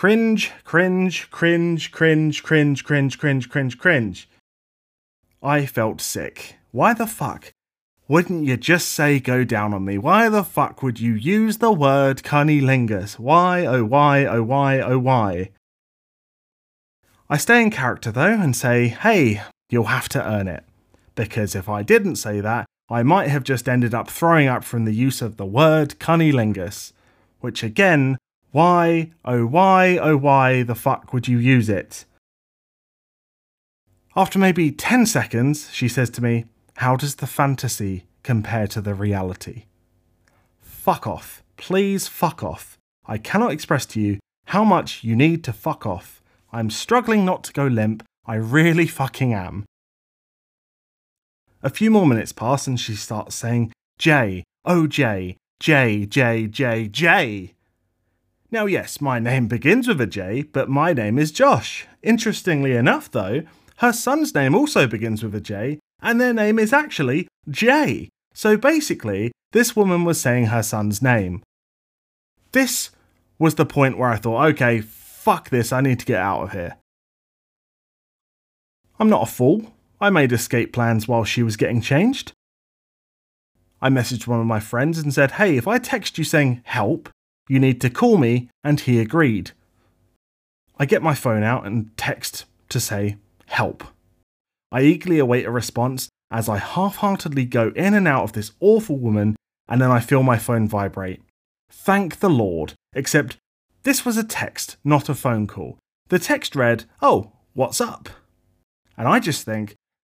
cringe, 0.05 0.51
cringe, 0.63 1.31
cringe, 1.31 1.91
cringe, 1.91 2.43
cringe, 2.43 2.83
cringe, 2.83 3.17
cringe, 3.17 3.49
cringe, 3.49 3.77
cringe. 3.79 4.29
I 5.41 5.65
felt 5.65 5.99
sick. 5.99 6.57
Why 6.71 6.93
the 6.93 7.07
fuck 7.07 7.51
wouldn't 8.07 8.45
you 8.45 8.55
just 8.55 8.89
say 8.89 9.19
go 9.19 9.43
down 9.43 9.73
on 9.73 9.83
me? 9.83 9.97
Why 9.97 10.29
the 10.29 10.43
fuck 10.43 10.83
would 10.83 10.99
you 10.99 11.13
use 11.13 11.57
the 11.57 11.71
word 11.71 12.21
cunnilingus? 12.21 13.17
Why, 13.17 13.65
oh 13.65 13.83
why, 13.83 14.25
oh 14.25 14.43
why, 14.43 14.79
oh 14.79 14.99
why? 14.99 15.49
I 17.27 17.37
stay 17.37 17.63
in 17.63 17.71
character 17.71 18.11
though 18.11 18.39
and 18.39 18.55
say, 18.55 18.89
hey, 18.89 19.41
you'll 19.71 19.85
have 19.85 20.07
to 20.09 20.23
earn 20.23 20.47
it. 20.47 20.65
Because 21.15 21.55
if 21.55 21.67
I 21.67 21.81
didn't 21.81 22.17
say 22.17 22.41
that, 22.41 22.67
I 22.89 23.01
might 23.01 23.29
have 23.29 23.43
just 23.43 23.67
ended 23.67 23.95
up 23.95 24.11
throwing 24.11 24.47
up 24.47 24.63
from 24.63 24.85
the 24.85 24.93
use 24.93 25.23
of 25.23 25.37
the 25.37 25.47
word 25.47 25.97
cunnilingus. 25.97 26.93
Which 27.39 27.63
again, 27.63 28.19
why, 28.55 29.11
oh 29.25 29.45
why, 29.45 29.97
oh 29.97 30.15
why 30.15 30.63
the 30.63 30.75
fuck 30.75 31.11
would 31.11 31.27
you 31.27 31.37
use 31.37 31.67
it? 31.67 32.05
After 34.15 34.39
maybe 34.39 34.71
10 34.71 35.07
seconds, 35.07 35.69
she 35.73 35.89
says 35.89 36.09
to 36.11 36.23
me, 36.23 36.45
how 36.77 36.95
does 36.95 37.15
the 37.15 37.27
fantasy 37.27 38.05
compare 38.23 38.65
to 38.67 38.79
the 38.79 38.93
reality? 38.93 39.63
Fuck 40.61 41.05
off. 41.05 41.43
Please 41.57 42.07
fuck 42.07 42.43
off. 42.43 42.77
I 43.05 43.17
cannot 43.17 43.51
express 43.51 43.85
to 43.87 43.99
you 43.99 44.19
how 44.45 44.63
much 44.63 45.03
you 45.03 45.17
need 45.17 45.43
to 45.43 45.51
fuck 45.51 45.85
off. 45.85 46.21
I'm 46.53 46.69
struggling 46.69 47.25
not 47.25 47.43
to 47.43 47.51
go 47.51 47.67
limp. 47.67 48.03
I 48.25 48.35
really 48.35 48.87
fucking 48.87 49.33
am. 49.33 49.65
A 51.61 51.69
few 51.69 51.91
more 51.91 52.07
minutes 52.07 52.31
pass 52.31 52.67
and 52.67 52.79
she 52.79 52.95
starts 52.95 53.35
saying, 53.35 53.73
J, 53.97 54.45
oh 54.63 54.87
J, 54.87 55.35
J, 55.59 56.05
J, 56.05 56.47
J, 56.47 56.87
J. 56.87 57.54
Now, 58.51 58.67
yes, 58.67 59.01
my 59.01 59.19
name 59.19 59.47
begins 59.47 59.87
with 59.87 59.99
a 59.99 60.05
J, 60.07 60.43
but 60.43 60.69
my 60.69 60.93
name 60.93 61.17
is 61.17 61.31
Josh. 61.31 61.87
Interestingly 62.03 62.73
enough, 62.73 63.09
though, 63.09 63.43
her 63.77 63.91
son's 63.91 64.35
name 64.35 64.55
also 64.55 64.87
begins 64.87 65.23
with 65.23 65.33
a 65.35 65.41
J, 65.41 65.79
and 66.01 66.21
their 66.21 66.33
name 66.33 66.59
is 66.59 66.71
actually 66.71 67.27
Jay. 67.49 68.09
So 68.33 68.55
basically, 68.55 69.31
this 69.51 69.75
woman 69.75 70.03
was 70.03 70.21
saying 70.21 70.47
her 70.47 70.63
son's 70.63 71.01
name. 71.01 71.41
This 72.51 72.91
was 73.39 73.55
the 73.55 73.65
point 73.65 73.97
where 73.97 74.09
I 74.09 74.17
thought, 74.17 74.45
okay, 74.51 74.79
fuck 74.79 75.49
this, 75.49 75.73
I 75.73 75.81
need 75.81 75.99
to 75.99 76.05
get 76.05 76.21
out 76.21 76.43
of 76.43 76.51
here. 76.51 76.77
I'm 78.99 79.09
not 79.09 79.23
a 79.23 79.31
fool. 79.31 79.73
I 79.99 80.09
made 80.09 80.31
escape 80.31 80.71
plans 80.71 81.07
while 81.07 81.23
she 81.23 81.41
was 81.43 81.57
getting 81.57 81.81
changed. 81.81 82.31
I 83.81 83.89
messaged 83.89 84.27
one 84.27 84.39
of 84.39 84.45
my 84.45 84.59
friends 84.59 84.99
and 84.99 85.13
said, 85.13 85.31
hey, 85.31 85.57
if 85.57 85.67
I 85.67 85.79
text 85.79 86.17
you 86.17 86.23
saying 86.23 86.61
help, 86.63 87.09
you 87.47 87.59
need 87.59 87.79
to 87.81 87.89
call 87.89 88.17
me, 88.17 88.49
and 88.63 88.79
he 88.79 88.99
agreed. 88.99 89.51
I 90.77 90.85
get 90.85 91.03
my 91.03 91.13
phone 91.13 91.43
out 91.43 91.65
and 91.65 91.95
text 91.97 92.45
to 92.69 92.79
say 92.79 93.17
help. 93.47 93.83
I 94.71 94.81
eagerly 94.81 95.19
await 95.19 95.45
a 95.45 95.51
response 95.51 96.09
as 96.31 96.49
I 96.49 96.57
half 96.57 96.97
heartedly 96.97 97.45
go 97.45 97.71
in 97.75 97.93
and 97.93 98.07
out 98.07 98.23
of 98.23 98.33
this 98.33 98.51
awful 98.59 98.97
woman, 98.97 99.35
and 99.69 99.81
then 99.81 99.91
I 99.91 99.99
feel 99.99 100.23
my 100.23 100.37
phone 100.37 100.67
vibrate. 100.67 101.21
Thank 101.71 102.19
the 102.19 102.29
Lord, 102.29 102.73
except 102.93 103.37
this 103.83 104.03
was 104.03 104.17
a 104.17 104.23
text, 104.23 104.77
not 104.83 105.09
a 105.09 105.15
phone 105.15 105.47
call. 105.47 105.77
The 106.09 106.19
text 106.19 106.55
read, 106.55 106.85
Oh, 107.01 107.31
what's 107.53 107.79
up? 107.79 108.09
And 108.97 109.07
I 109.07 109.19
just 109.19 109.43
think, 109.43 109.75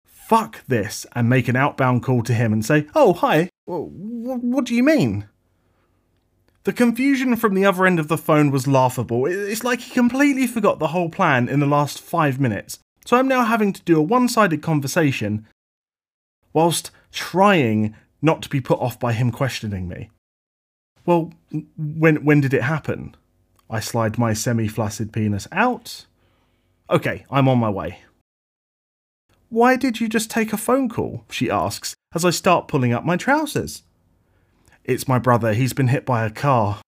fuck 0.05 0.65
this, 0.67 1.05
and 1.13 1.29
make 1.29 1.47
an 1.47 1.55
outbound 1.55 2.03
call 2.03 2.23
to 2.23 2.33
him 2.33 2.53
and 2.53 2.63
say, 2.63 2.87
Oh, 2.95 3.13
hi, 3.13 3.49
what 3.65 4.65
do 4.65 4.75
you 4.75 4.83
mean? 4.83 5.27
The 6.65 6.73
confusion 6.73 7.35
from 7.35 7.53
the 7.53 7.63
other 7.63 7.85
end 7.85 7.99
of 7.99 8.07
the 8.07 8.17
phone 8.17 8.49
was 8.49 8.67
laughable. 8.67 9.27
It's 9.27 9.63
like 9.63 9.81
he 9.81 9.93
completely 9.93 10.47
forgot 10.47 10.79
the 10.79 10.87
whole 10.87 11.09
plan 11.09 11.47
in 11.47 11.59
the 11.59 11.67
last 11.67 12.01
five 12.01 12.39
minutes. 12.39 12.79
So 13.05 13.17
I'm 13.17 13.27
now 13.27 13.45
having 13.45 13.71
to 13.71 13.81
do 13.83 13.99
a 13.99 14.01
one 14.01 14.27
sided 14.27 14.63
conversation 14.63 15.47
whilst 16.53 16.89
trying 17.11 17.95
not 18.19 18.41
to 18.41 18.49
be 18.49 18.61
put 18.61 18.79
off 18.79 18.99
by 18.99 19.13
him 19.13 19.31
questioning 19.31 19.87
me. 19.87 20.09
Well, 21.05 21.31
when, 21.77 22.25
when 22.25 22.41
did 22.41 22.53
it 22.53 22.63
happen? 22.63 23.15
I 23.69 23.79
slide 23.79 24.17
my 24.17 24.33
semi 24.33 24.67
flaccid 24.67 25.13
penis 25.13 25.47
out. 25.51 26.07
Okay, 26.89 27.25
I'm 27.29 27.47
on 27.47 27.59
my 27.59 27.69
way. 27.69 27.99
Why 29.49 29.75
did 29.75 30.01
you 30.01 30.09
just 30.09 30.31
take 30.31 30.51
a 30.51 30.57
phone 30.57 30.89
call? 30.89 31.25
She 31.29 31.51
asks 31.51 31.93
as 32.15 32.25
I 32.25 32.31
start 32.31 32.67
pulling 32.67 32.91
up 32.91 33.05
my 33.05 33.17
trousers. 33.17 33.83
It's 34.85 35.07
my 35.07 35.17
brother, 35.17 35.53
he's 35.53 35.73
been 35.73 35.87
hit 35.87 36.05
by 36.05 36.25
a 36.25 36.29
car. 36.29 36.79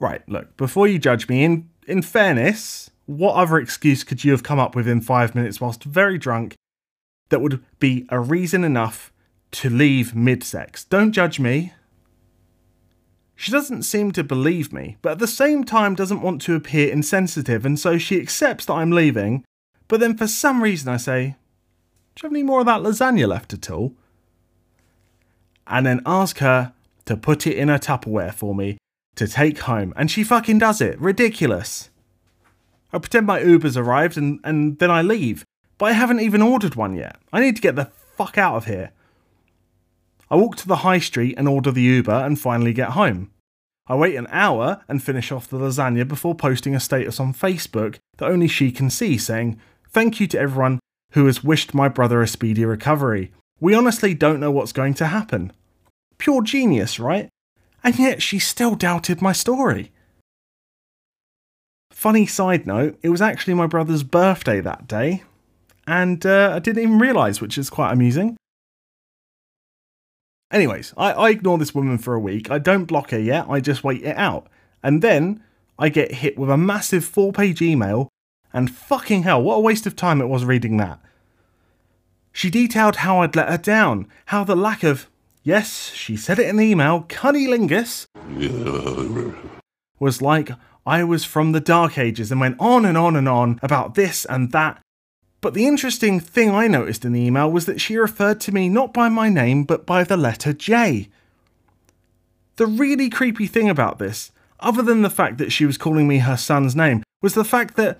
Right, 0.00 0.28
look, 0.28 0.56
before 0.56 0.88
you 0.88 0.98
judge 0.98 1.28
me, 1.28 1.44
in, 1.44 1.70
in 1.86 2.02
fairness, 2.02 2.90
what 3.06 3.34
other 3.34 3.58
excuse 3.58 4.02
could 4.02 4.24
you 4.24 4.32
have 4.32 4.42
come 4.42 4.58
up 4.58 4.74
with 4.74 4.88
in 4.88 5.00
five 5.00 5.34
minutes 5.36 5.60
whilst 5.60 5.84
very 5.84 6.18
drunk 6.18 6.56
that 7.28 7.40
would 7.40 7.64
be 7.78 8.04
a 8.08 8.18
reason 8.18 8.64
enough 8.64 9.12
to 9.52 9.70
leave 9.70 10.16
mid 10.16 10.42
sex? 10.42 10.82
Don't 10.82 11.12
judge 11.12 11.38
me. 11.38 11.72
She 13.36 13.52
doesn't 13.52 13.84
seem 13.84 14.10
to 14.12 14.24
believe 14.24 14.72
me, 14.72 14.96
but 15.02 15.12
at 15.12 15.18
the 15.20 15.28
same 15.28 15.62
time 15.62 15.94
doesn't 15.94 16.20
want 16.20 16.42
to 16.42 16.56
appear 16.56 16.90
insensitive, 16.90 17.64
and 17.64 17.78
so 17.78 17.96
she 17.96 18.20
accepts 18.20 18.64
that 18.64 18.74
I'm 18.74 18.90
leaving. 18.90 19.44
But 19.86 20.00
then 20.00 20.16
for 20.16 20.26
some 20.26 20.64
reason 20.64 20.88
I 20.88 20.96
say, 20.96 21.36
Do 22.16 22.22
you 22.22 22.26
have 22.26 22.32
any 22.32 22.42
more 22.42 22.60
of 22.60 22.66
that 22.66 22.80
lasagna 22.80 23.28
left 23.28 23.54
at 23.54 23.70
all? 23.70 23.94
And 25.70 25.86
then 25.86 26.02
ask 26.04 26.38
her 26.38 26.72
to 27.06 27.16
put 27.16 27.46
it 27.46 27.56
in 27.56 27.70
a 27.70 27.78
Tupperware 27.78 28.34
for 28.34 28.54
me 28.54 28.76
to 29.16 29.26
take 29.26 29.60
home. 29.60 29.94
And 29.96 30.10
she 30.10 30.24
fucking 30.24 30.58
does 30.58 30.80
it. 30.80 31.00
Ridiculous. 31.00 31.90
I 32.92 32.98
pretend 32.98 33.26
my 33.26 33.40
Uber's 33.40 33.76
arrived 33.76 34.16
and, 34.16 34.40
and 34.44 34.78
then 34.78 34.90
I 34.90 35.02
leave. 35.02 35.44
But 35.78 35.86
I 35.86 35.92
haven't 35.92 36.20
even 36.20 36.42
ordered 36.42 36.74
one 36.74 36.96
yet. 36.96 37.16
I 37.32 37.40
need 37.40 37.56
to 37.56 37.62
get 37.62 37.76
the 37.76 37.90
fuck 38.16 38.36
out 38.36 38.56
of 38.56 38.66
here. 38.66 38.92
I 40.30 40.36
walk 40.36 40.56
to 40.56 40.68
the 40.68 40.76
high 40.76 40.98
street 40.98 41.34
and 41.38 41.48
order 41.48 41.70
the 41.70 41.82
Uber 41.82 42.12
and 42.12 42.38
finally 42.38 42.72
get 42.72 42.90
home. 42.90 43.30
I 43.86 43.96
wait 43.96 44.14
an 44.14 44.28
hour 44.30 44.84
and 44.88 45.02
finish 45.02 45.32
off 45.32 45.48
the 45.48 45.58
lasagna 45.58 46.06
before 46.06 46.34
posting 46.34 46.74
a 46.74 46.80
status 46.80 47.18
on 47.18 47.34
Facebook 47.34 47.96
that 48.18 48.30
only 48.30 48.46
she 48.46 48.70
can 48.70 48.90
see 48.90 49.18
saying, 49.18 49.60
Thank 49.88 50.20
you 50.20 50.28
to 50.28 50.38
everyone 50.38 50.78
who 51.12 51.26
has 51.26 51.42
wished 51.42 51.74
my 51.74 51.88
brother 51.88 52.22
a 52.22 52.28
speedy 52.28 52.64
recovery. 52.64 53.32
We 53.58 53.74
honestly 53.74 54.14
don't 54.14 54.38
know 54.38 54.52
what's 54.52 54.72
going 54.72 54.94
to 54.94 55.06
happen. 55.06 55.52
Pure 56.20 56.42
genius, 56.42 57.00
right? 57.00 57.28
And 57.82 57.98
yet 57.98 58.22
she 58.22 58.38
still 58.38 58.76
doubted 58.76 59.20
my 59.20 59.32
story. 59.32 59.90
Funny 61.90 62.26
side 62.26 62.66
note, 62.66 62.98
it 63.02 63.08
was 63.08 63.20
actually 63.20 63.54
my 63.54 63.66
brother's 63.66 64.02
birthday 64.02 64.60
that 64.60 64.86
day, 64.86 65.24
and 65.86 66.24
uh, 66.24 66.52
I 66.54 66.58
didn't 66.58 66.82
even 66.82 66.98
realise, 66.98 67.40
which 67.40 67.58
is 67.58 67.68
quite 67.68 67.92
amusing. 67.92 68.36
Anyways, 70.52 70.94
I, 70.96 71.12
I 71.12 71.30
ignore 71.30 71.58
this 71.58 71.74
woman 71.74 71.98
for 71.98 72.14
a 72.14 72.20
week. 72.20 72.50
I 72.50 72.58
don't 72.58 72.84
block 72.84 73.10
her 73.10 73.18
yet, 73.18 73.46
I 73.48 73.60
just 73.60 73.84
wait 73.84 74.02
it 74.02 74.16
out. 74.16 74.46
And 74.82 75.02
then 75.02 75.42
I 75.78 75.88
get 75.88 76.12
hit 76.12 76.38
with 76.38 76.50
a 76.50 76.56
massive 76.56 77.04
four 77.04 77.32
page 77.32 77.62
email, 77.62 78.08
and 78.52 78.70
fucking 78.70 79.22
hell, 79.22 79.42
what 79.42 79.56
a 79.56 79.60
waste 79.60 79.86
of 79.86 79.96
time 79.96 80.20
it 80.20 80.28
was 80.28 80.44
reading 80.44 80.76
that. 80.76 81.00
She 82.32 82.50
detailed 82.50 82.96
how 82.96 83.22
I'd 83.22 83.36
let 83.36 83.48
her 83.48 83.58
down, 83.58 84.06
how 84.26 84.44
the 84.44 84.56
lack 84.56 84.82
of, 84.82 85.08
yes, 85.42 85.90
she 85.92 86.16
said 86.16 86.38
it 86.38 86.48
in 86.48 86.56
the 86.56 86.64
email, 86.64 87.04
cunnilingus 87.08 88.06
was 89.98 90.22
like 90.22 90.50
I 90.86 91.04
was 91.04 91.24
from 91.24 91.52
the 91.52 91.60
Dark 91.60 91.98
Ages 91.98 92.32
and 92.32 92.40
went 92.40 92.56
on 92.58 92.84
and 92.84 92.96
on 92.96 93.16
and 93.16 93.28
on 93.28 93.60
about 93.62 93.94
this 93.94 94.24
and 94.24 94.50
that, 94.52 94.80
but 95.40 95.54
the 95.54 95.66
interesting 95.66 96.20
thing 96.20 96.50
I 96.50 96.66
noticed 96.68 97.04
in 97.04 97.12
the 97.12 97.20
email 97.20 97.50
was 97.50 97.66
that 97.66 97.80
she 97.80 97.96
referred 97.96 98.40
to 98.40 98.52
me 98.52 98.68
not 98.68 98.92
by 98.92 99.08
my 99.08 99.28
name, 99.28 99.64
but 99.64 99.86
by 99.86 100.04
the 100.04 100.16
letter 100.16 100.52
J. 100.52 101.08
The 102.56 102.66
really 102.66 103.08
creepy 103.08 103.46
thing 103.46 103.68
about 103.70 103.98
this, 103.98 104.32
other 104.58 104.82
than 104.82 105.00
the 105.00 105.08
fact 105.08 105.38
that 105.38 105.52
she 105.52 105.64
was 105.64 105.78
calling 105.78 106.06
me 106.06 106.18
her 106.18 106.36
son's 106.36 106.76
name, 106.76 107.02
was 107.22 107.32
the 107.32 107.44
fact 107.44 107.76
that 107.76 107.98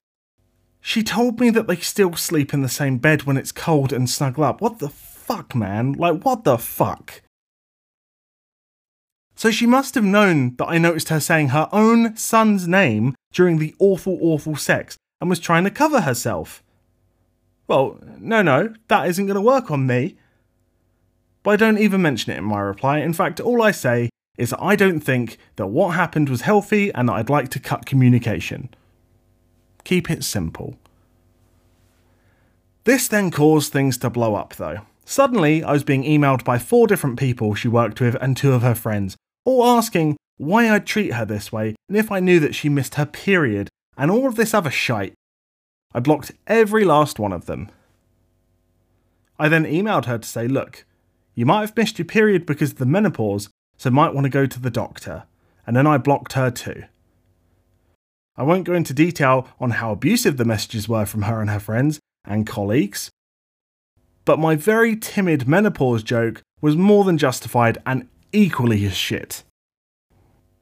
she 0.82 1.02
told 1.02 1.40
me 1.40 1.48
that 1.50 1.66
they 1.66 1.76
still 1.76 2.14
sleep 2.14 2.52
in 2.52 2.62
the 2.62 2.68
same 2.68 2.98
bed 2.98 3.22
when 3.22 3.36
it's 3.36 3.52
cold 3.52 3.92
and 3.92 4.08
snuggle 4.08 4.44
up. 4.44 4.60
What 4.60 4.78
the 4.78 4.88
fuck, 4.88 5.54
man? 5.54 5.92
Like, 5.92 6.22
what 6.22 6.44
the 6.44 6.58
fuck? 6.58 7.22
So 9.40 9.50
she 9.50 9.64
must 9.64 9.94
have 9.94 10.04
known 10.04 10.54
that 10.56 10.68
I 10.68 10.76
noticed 10.76 11.08
her 11.08 11.18
saying 11.18 11.48
her 11.48 11.66
own 11.72 12.14
son's 12.14 12.68
name 12.68 13.14
during 13.32 13.56
the 13.56 13.74
awful, 13.78 14.18
awful 14.20 14.54
sex 14.54 14.98
and 15.18 15.30
was 15.30 15.40
trying 15.40 15.64
to 15.64 15.70
cover 15.70 16.02
herself. 16.02 16.62
Well, 17.66 17.98
no, 18.18 18.42
no, 18.42 18.74
that 18.88 19.08
isn't 19.08 19.24
going 19.24 19.36
to 19.36 19.40
work 19.40 19.70
on 19.70 19.86
me. 19.86 20.16
But 21.42 21.52
I 21.52 21.56
don't 21.56 21.78
even 21.78 22.02
mention 22.02 22.34
it 22.34 22.36
in 22.36 22.44
my 22.44 22.60
reply. 22.60 22.98
In 22.98 23.14
fact, 23.14 23.40
all 23.40 23.62
I 23.62 23.70
say 23.70 24.10
is 24.36 24.50
that 24.50 24.62
I 24.62 24.76
don't 24.76 25.00
think 25.00 25.38
that 25.56 25.68
what 25.68 25.94
happened 25.94 26.28
was 26.28 26.42
healthy 26.42 26.92
and 26.92 27.08
that 27.08 27.14
I'd 27.14 27.30
like 27.30 27.48
to 27.52 27.58
cut 27.58 27.86
communication. 27.86 28.68
Keep 29.84 30.10
it 30.10 30.22
simple. 30.22 30.76
This 32.84 33.08
then 33.08 33.30
caused 33.30 33.72
things 33.72 33.96
to 33.98 34.10
blow 34.10 34.34
up, 34.34 34.56
though. 34.56 34.80
Suddenly, 35.06 35.64
I 35.64 35.72
was 35.72 35.82
being 35.82 36.04
emailed 36.04 36.44
by 36.44 36.58
four 36.58 36.86
different 36.86 37.18
people 37.18 37.54
she 37.54 37.68
worked 37.68 38.02
with 38.02 38.16
and 38.16 38.36
two 38.36 38.52
of 38.52 38.60
her 38.60 38.74
friends, 38.74 39.16
all 39.50 39.76
asking 39.76 40.16
why 40.36 40.70
I'd 40.70 40.86
treat 40.86 41.14
her 41.14 41.24
this 41.24 41.52
way 41.52 41.74
and 41.88 41.96
if 41.96 42.10
I 42.10 42.20
knew 42.20 42.40
that 42.40 42.54
she 42.54 42.68
missed 42.68 42.94
her 42.94 43.06
period 43.06 43.68
and 43.96 44.10
all 44.10 44.26
of 44.26 44.36
this 44.36 44.54
other 44.54 44.70
shite. 44.70 45.14
I 45.92 46.00
blocked 46.00 46.32
every 46.46 46.84
last 46.84 47.18
one 47.18 47.32
of 47.32 47.46
them. 47.46 47.70
I 49.38 49.48
then 49.48 49.64
emailed 49.64 50.04
her 50.04 50.18
to 50.18 50.28
say, 50.28 50.46
look, 50.46 50.84
you 51.34 51.44
might 51.44 51.60
have 51.60 51.76
missed 51.76 51.98
your 51.98 52.06
period 52.06 52.46
because 52.46 52.72
of 52.72 52.78
the 52.78 52.86
menopause, 52.86 53.48
so 53.76 53.90
might 53.90 54.14
want 54.14 54.24
to 54.24 54.30
go 54.30 54.46
to 54.46 54.60
the 54.60 54.70
doctor. 54.70 55.24
And 55.66 55.76
then 55.76 55.86
I 55.86 55.98
blocked 55.98 56.34
her 56.34 56.50
too. 56.50 56.84
I 58.36 58.42
won't 58.42 58.64
go 58.64 58.74
into 58.74 58.94
detail 58.94 59.48
on 59.58 59.70
how 59.70 59.92
abusive 59.92 60.36
the 60.36 60.44
messages 60.44 60.88
were 60.88 61.06
from 61.06 61.22
her 61.22 61.40
and 61.40 61.50
her 61.50 61.60
friends 61.60 61.98
and 62.24 62.46
colleagues, 62.46 63.10
but 64.24 64.38
my 64.38 64.54
very 64.54 64.96
timid 64.96 65.48
menopause 65.48 66.02
joke 66.02 66.42
was 66.60 66.76
more 66.76 67.04
than 67.04 67.18
justified 67.18 67.78
and 67.84 68.08
equally 68.32 68.84
as 68.84 68.96
shit. 68.96 69.42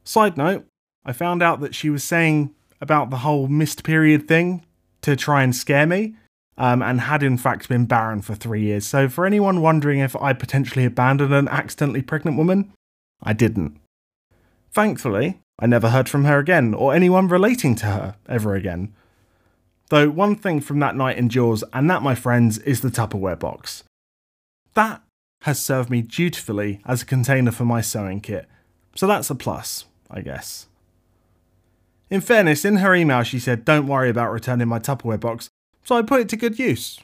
Side 0.04 0.36
note, 0.36 0.66
I 1.04 1.12
found 1.12 1.42
out 1.42 1.60
that 1.60 1.74
she 1.74 1.90
was 1.90 2.04
saying 2.04 2.54
about 2.80 3.10
the 3.10 3.18
whole 3.18 3.48
missed 3.48 3.84
period 3.84 4.28
thing 4.28 4.64
to 5.02 5.16
try 5.16 5.42
and 5.42 5.54
scare 5.54 5.86
me, 5.86 6.14
um, 6.56 6.82
and 6.82 7.00
had 7.02 7.22
in 7.22 7.38
fact 7.38 7.68
been 7.68 7.86
barren 7.86 8.20
for 8.22 8.34
three 8.34 8.62
years. 8.62 8.86
So, 8.86 9.08
for 9.08 9.24
anyone 9.26 9.60
wondering 9.60 10.00
if 10.00 10.16
I 10.16 10.32
potentially 10.32 10.84
abandoned 10.84 11.32
an 11.32 11.48
accidentally 11.48 12.02
pregnant 12.02 12.36
woman, 12.36 12.72
I 13.22 13.32
didn't. 13.32 13.80
Thankfully, 14.72 15.40
I 15.58 15.66
never 15.66 15.90
heard 15.90 16.08
from 16.08 16.24
her 16.24 16.38
again, 16.38 16.74
or 16.74 16.94
anyone 16.94 17.28
relating 17.28 17.74
to 17.76 17.86
her 17.86 18.16
ever 18.28 18.54
again. 18.54 18.94
Though, 19.90 20.10
one 20.10 20.36
thing 20.36 20.60
from 20.60 20.78
that 20.80 20.96
night 20.96 21.16
endures, 21.16 21.64
and 21.72 21.88
that, 21.90 22.02
my 22.02 22.14
friends, 22.14 22.58
is 22.58 22.82
the 22.82 22.90
Tupperware 22.90 23.38
box. 23.38 23.84
That 24.74 25.02
has 25.42 25.60
served 25.60 25.90
me 25.90 26.02
dutifully 26.02 26.80
as 26.84 27.02
a 27.02 27.06
container 27.06 27.50
for 27.50 27.64
my 27.64 27.80
sewing 27.80 28.20
kit, 28.20 28.46
so 28.94 29.06
that's 29.06 29.30
a 29.30 29.34
plus, 29.34 29.86
I 30.10 30.20
guess. 30.20 30.66
In 32.10 32.20
fairness, 32.20 32.64
in 32.64 32.76
her 32.76 32.94
email 32.94 33.22
she 33.22 33.38
said, 33.38 33.64
Don't 33.64 33.86
worry 33.86 34.10
about 34.10 34.32
returning 34.32 34.68
my 34.68 34.78
Tupperware 34.78 35.20
box, 35.20 35.48
so 35.84 35.96
I 35.96 36.02
put 36.02 36.20
it 36.20 36.28
to 36.30 36.36
good 36.36 36.58
use. 36.58 37.00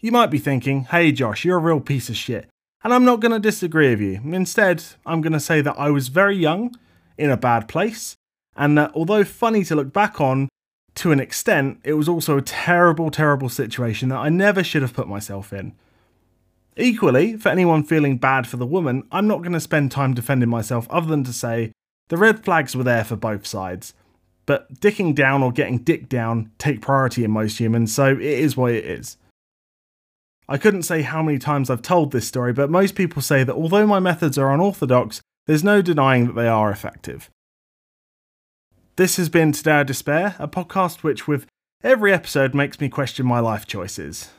You 0.00 0.12
might 0.12 0.30
be 0.30 0.38
thinking, 0.38 0.84
Hey 0.84 1.12
Josh, 1.12 1.44
you're 1.44 1.58
a 1.58 1.60
real 1.60 1.80
piece 1.80 2.08
of 2.08 2.16
shit. 2.16 2.48
And 2.84 2.94
I'm 2.94 3.04
not 3.04 3.18
going 3.18 3.32
to 3.32 3.40
disagree 3.40 3.90
with 3.90 4.00
you. 4.00 4.20
Instead, 4.32 4.84
I'm 5.04 5.20
going 5.20 5.32
to 5.32 5.40
say 5.40 5.60
that 5.60 5.76
I 5.76 5.90
was 5.90 6.06
very 6.08 6.36
young, 6.36 6.76
in 7.18 7.30
a 7.30 7.36
bad 7.36 7.68
place, 7.68 8.14
and 8.56 8.78
that 8.78 8.92
although 8.94 9.24
funny 9.24 9.64
to 9.64 9.74
look 9.74 9.92
back 9.92 10.20
on, 10.20 10.48
to 10.94 11.12
an 11.12 11.20
extent, 11.20 11.80
it 11.84 11.94
was 11.94 12.08
also 12.08 12.38
a 12.38 12.42
terrible, 12.42 13.10
terrible 13.10 13.48
situation 13.48 14.08
that 14.08 14.18
I 14.18 14.28
never 14.28 14.64
should 14.64 14.82
have 14.82 14.94
put 14.94 15.08
myself 15.08 15.52
in. 15.52 15.74
Equally, 16.78 17.36
for 17.36 17.48
anyone 17.48 17.82
feeling 17.82 18.18
bad 18.18 18.46
for 18.46 18.56
the 18.56 18.66
woman, 18.66 19.02
I'm 19.10 19.26
not 19.26 19.38
going 19.38 19.52
to 19.52 19.60
spend 19.60 19.90
time 19.90 20.14
defending 20.14 20.48
myself 20.48 20.86
other 20.90 21.08
than 21.08 21.24
to 21.24 21.32
say 21.32 21.72
the 22.06 22.16
red 22.16 22.44
flags 22.44 22.76
were 22.76 22.84
there 22.84 23.02
for 23.02 23.16
both 23.16 23.46
sides. 23.46 23.94
But 24.46 24.80
dicking 24.80 25.14
down 25.14 25.42
or 25.42 25.50
getting 25.50 25.78
dicked 25.78 26.08
down 26.08 26.52
take 26.56 26.80
priority 26.80 27.24
in 27.24 27.32
most 27.32 27.58
humans, 27.58 27.92
so 27.92 28.12
it 28.12 28.22
is 28.22 28.56
what 28.56 28.72
it 28.72 28.84
is. 28.84 29.16
I 30.48 30.56
couldn't 30.56 30.84
say 30.84 31.02
how 31.02 31.20
many 31.20 31.38
times 31.38 31.68
I've 31.68 31.82
told 31.82 32.12
this 32.12 32.28
story, 32.28 32.52
but 32.52 32.70
most 32.70 32.94
people 32.94 33.20
say 33.22 33.42
that 33.42 33.56
although 33.56 33.86
my 33.86 33.98
methods 33.98 34.38
are 34.38 34.54
unorthodox, 34.54 35.20
there's 35.46 35.64
no 35.64 35.82
denying 35.82 36.28
that 36.28 36.36
they 36.36 36.48
are 36.48 36.70
effective. 36.70 37.28
This 38.96 39.16
has 39.16 39.28
been 39.28 39.50
Today 39.50 39.80
I 39.80 39.82
Despair, 39.82 40.36
a 40.38 40.46
podcast 40.46 41.02
which, 41.02 41.26
with 41.26 41.44
every 41.82 42.12
episode, 42.12 42.54
makes 42.54 42.80
me 42.80 42.88
question 42.88 43.26
my 43.26 43.40
life 43.40 43.66
choices. 43.66 44.30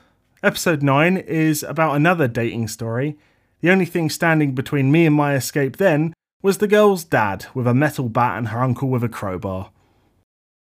Episode 0.41 0.81
9 0.81 1.17
is 1.17 1.63
about 1.63 1.97
another 1.97 2.25
dating 2.25 2.69
story. 2.69 3.17
The 3.59 3.71
only 3.71 3.83
thing 3.83 4.09
standing 4.09 4.55
between 4.55 4.89
me 4.89 5.05
and 5.05 5.13
my 5.13 5.35
escape 5.35 5.75
then 5.75 6.13
was 6.41 6.59
the 6.59 6.67
girl's 6.67 7.03
dad 7.03 7.47
with 7.53 7.67
a 7.67 7.73
metal 7.73 8.07
bat 8.07 8.37
and 8.37 8.47
her 8.47 8.63
uncle 8.63 8.87
with 8.87 9.03
a 9.03 9.09
crowbar. 9.09 9.69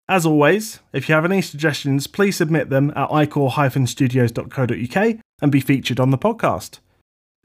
As 0.08 0.26
always, 0.26 0.80
if 0.92 1.08
you 1.08 1.14
have 1.14 1.24
any 1.24 1.44
suggestions, 1.44 2.08
please 2.08 2.36
submit 2.36 2.72
them 2.72 2.92
at 2.96 3.12
ichor-studios.co.uk 3.12 5.20
and 5.40 5.52
be 5.52 5.62
featured 5.62 6.00
on 6.00 6.10
the 6.10 6.18
podcast. 6.18 6.80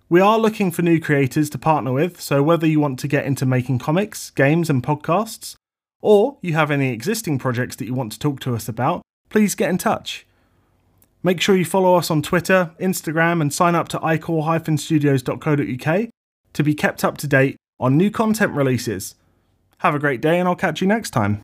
We 0.08 0.22
are 0.22 0.38
looking 0.38 0.70
for 0.70 0.80
new 0.80 0.98
creators 0.98 1.50
to 1.50 1.58
partner 1.58 1.92
with, 1.92 2.22
so 2.22 2.42
whether 2.42 2.66
you 2.66 2.80
want 2.80 2.98
to 3.00 3.08
get 3.08 3.26
into 3.26 3.44
making 3.44 3.80
comics, 3.80 4.30
games, 4.30 4.70
and 4.70 4.82
podcasts, 4.82 5.56
or 6.00 6.38
you 6.40 6.54
have 6.54 6.70
any 6.70 6.90
existing 6.90 7.38
projects 7.38 7.76
that 7.76 7.84
you 7.84 7.92
want 7.92 8.12
to 8.12 8.18
talk 8.18 8.40
to 8.40 8.54
us 8.54 8.66
about, 8.66 9.02
please 9.28 9.54
get 9.54 9.68
in 9.68 9.76
touch. 9.76 10.26
Make 11.24 11.40
sure 11.40 11.56
you 11.56 11.64
follow 11.64 11.94
us 11.94 12.10
on 12.10 12.20
Twitter, 12.20 12.72
Instagram, 12.78 13.40
and 13.40 13.50
sign 13.52 13.74
up 13.74 13.88
to 13.88 13.98
ichor-studios.co.uk 13.98 16.10
to 16.52 16.62
be 16.62 16.74
kept 16.74 17.02
up 17.02 17.16
to 17.16 17.26
date 17.26 17.56
on 17.80 17.96
new 17.96 18.10
content 18.10 18.52
releases. 18.52 19.14
Have 19.78 19.94
a 19.94 19.98
great 19.98 20.20
day, 20.20 20.38
and 20.38 20.46
I'll 20.46 20.54
catch 20.54 20.82
you 20.82 20.87
next 20.87 21.12
time. 21.12 21.32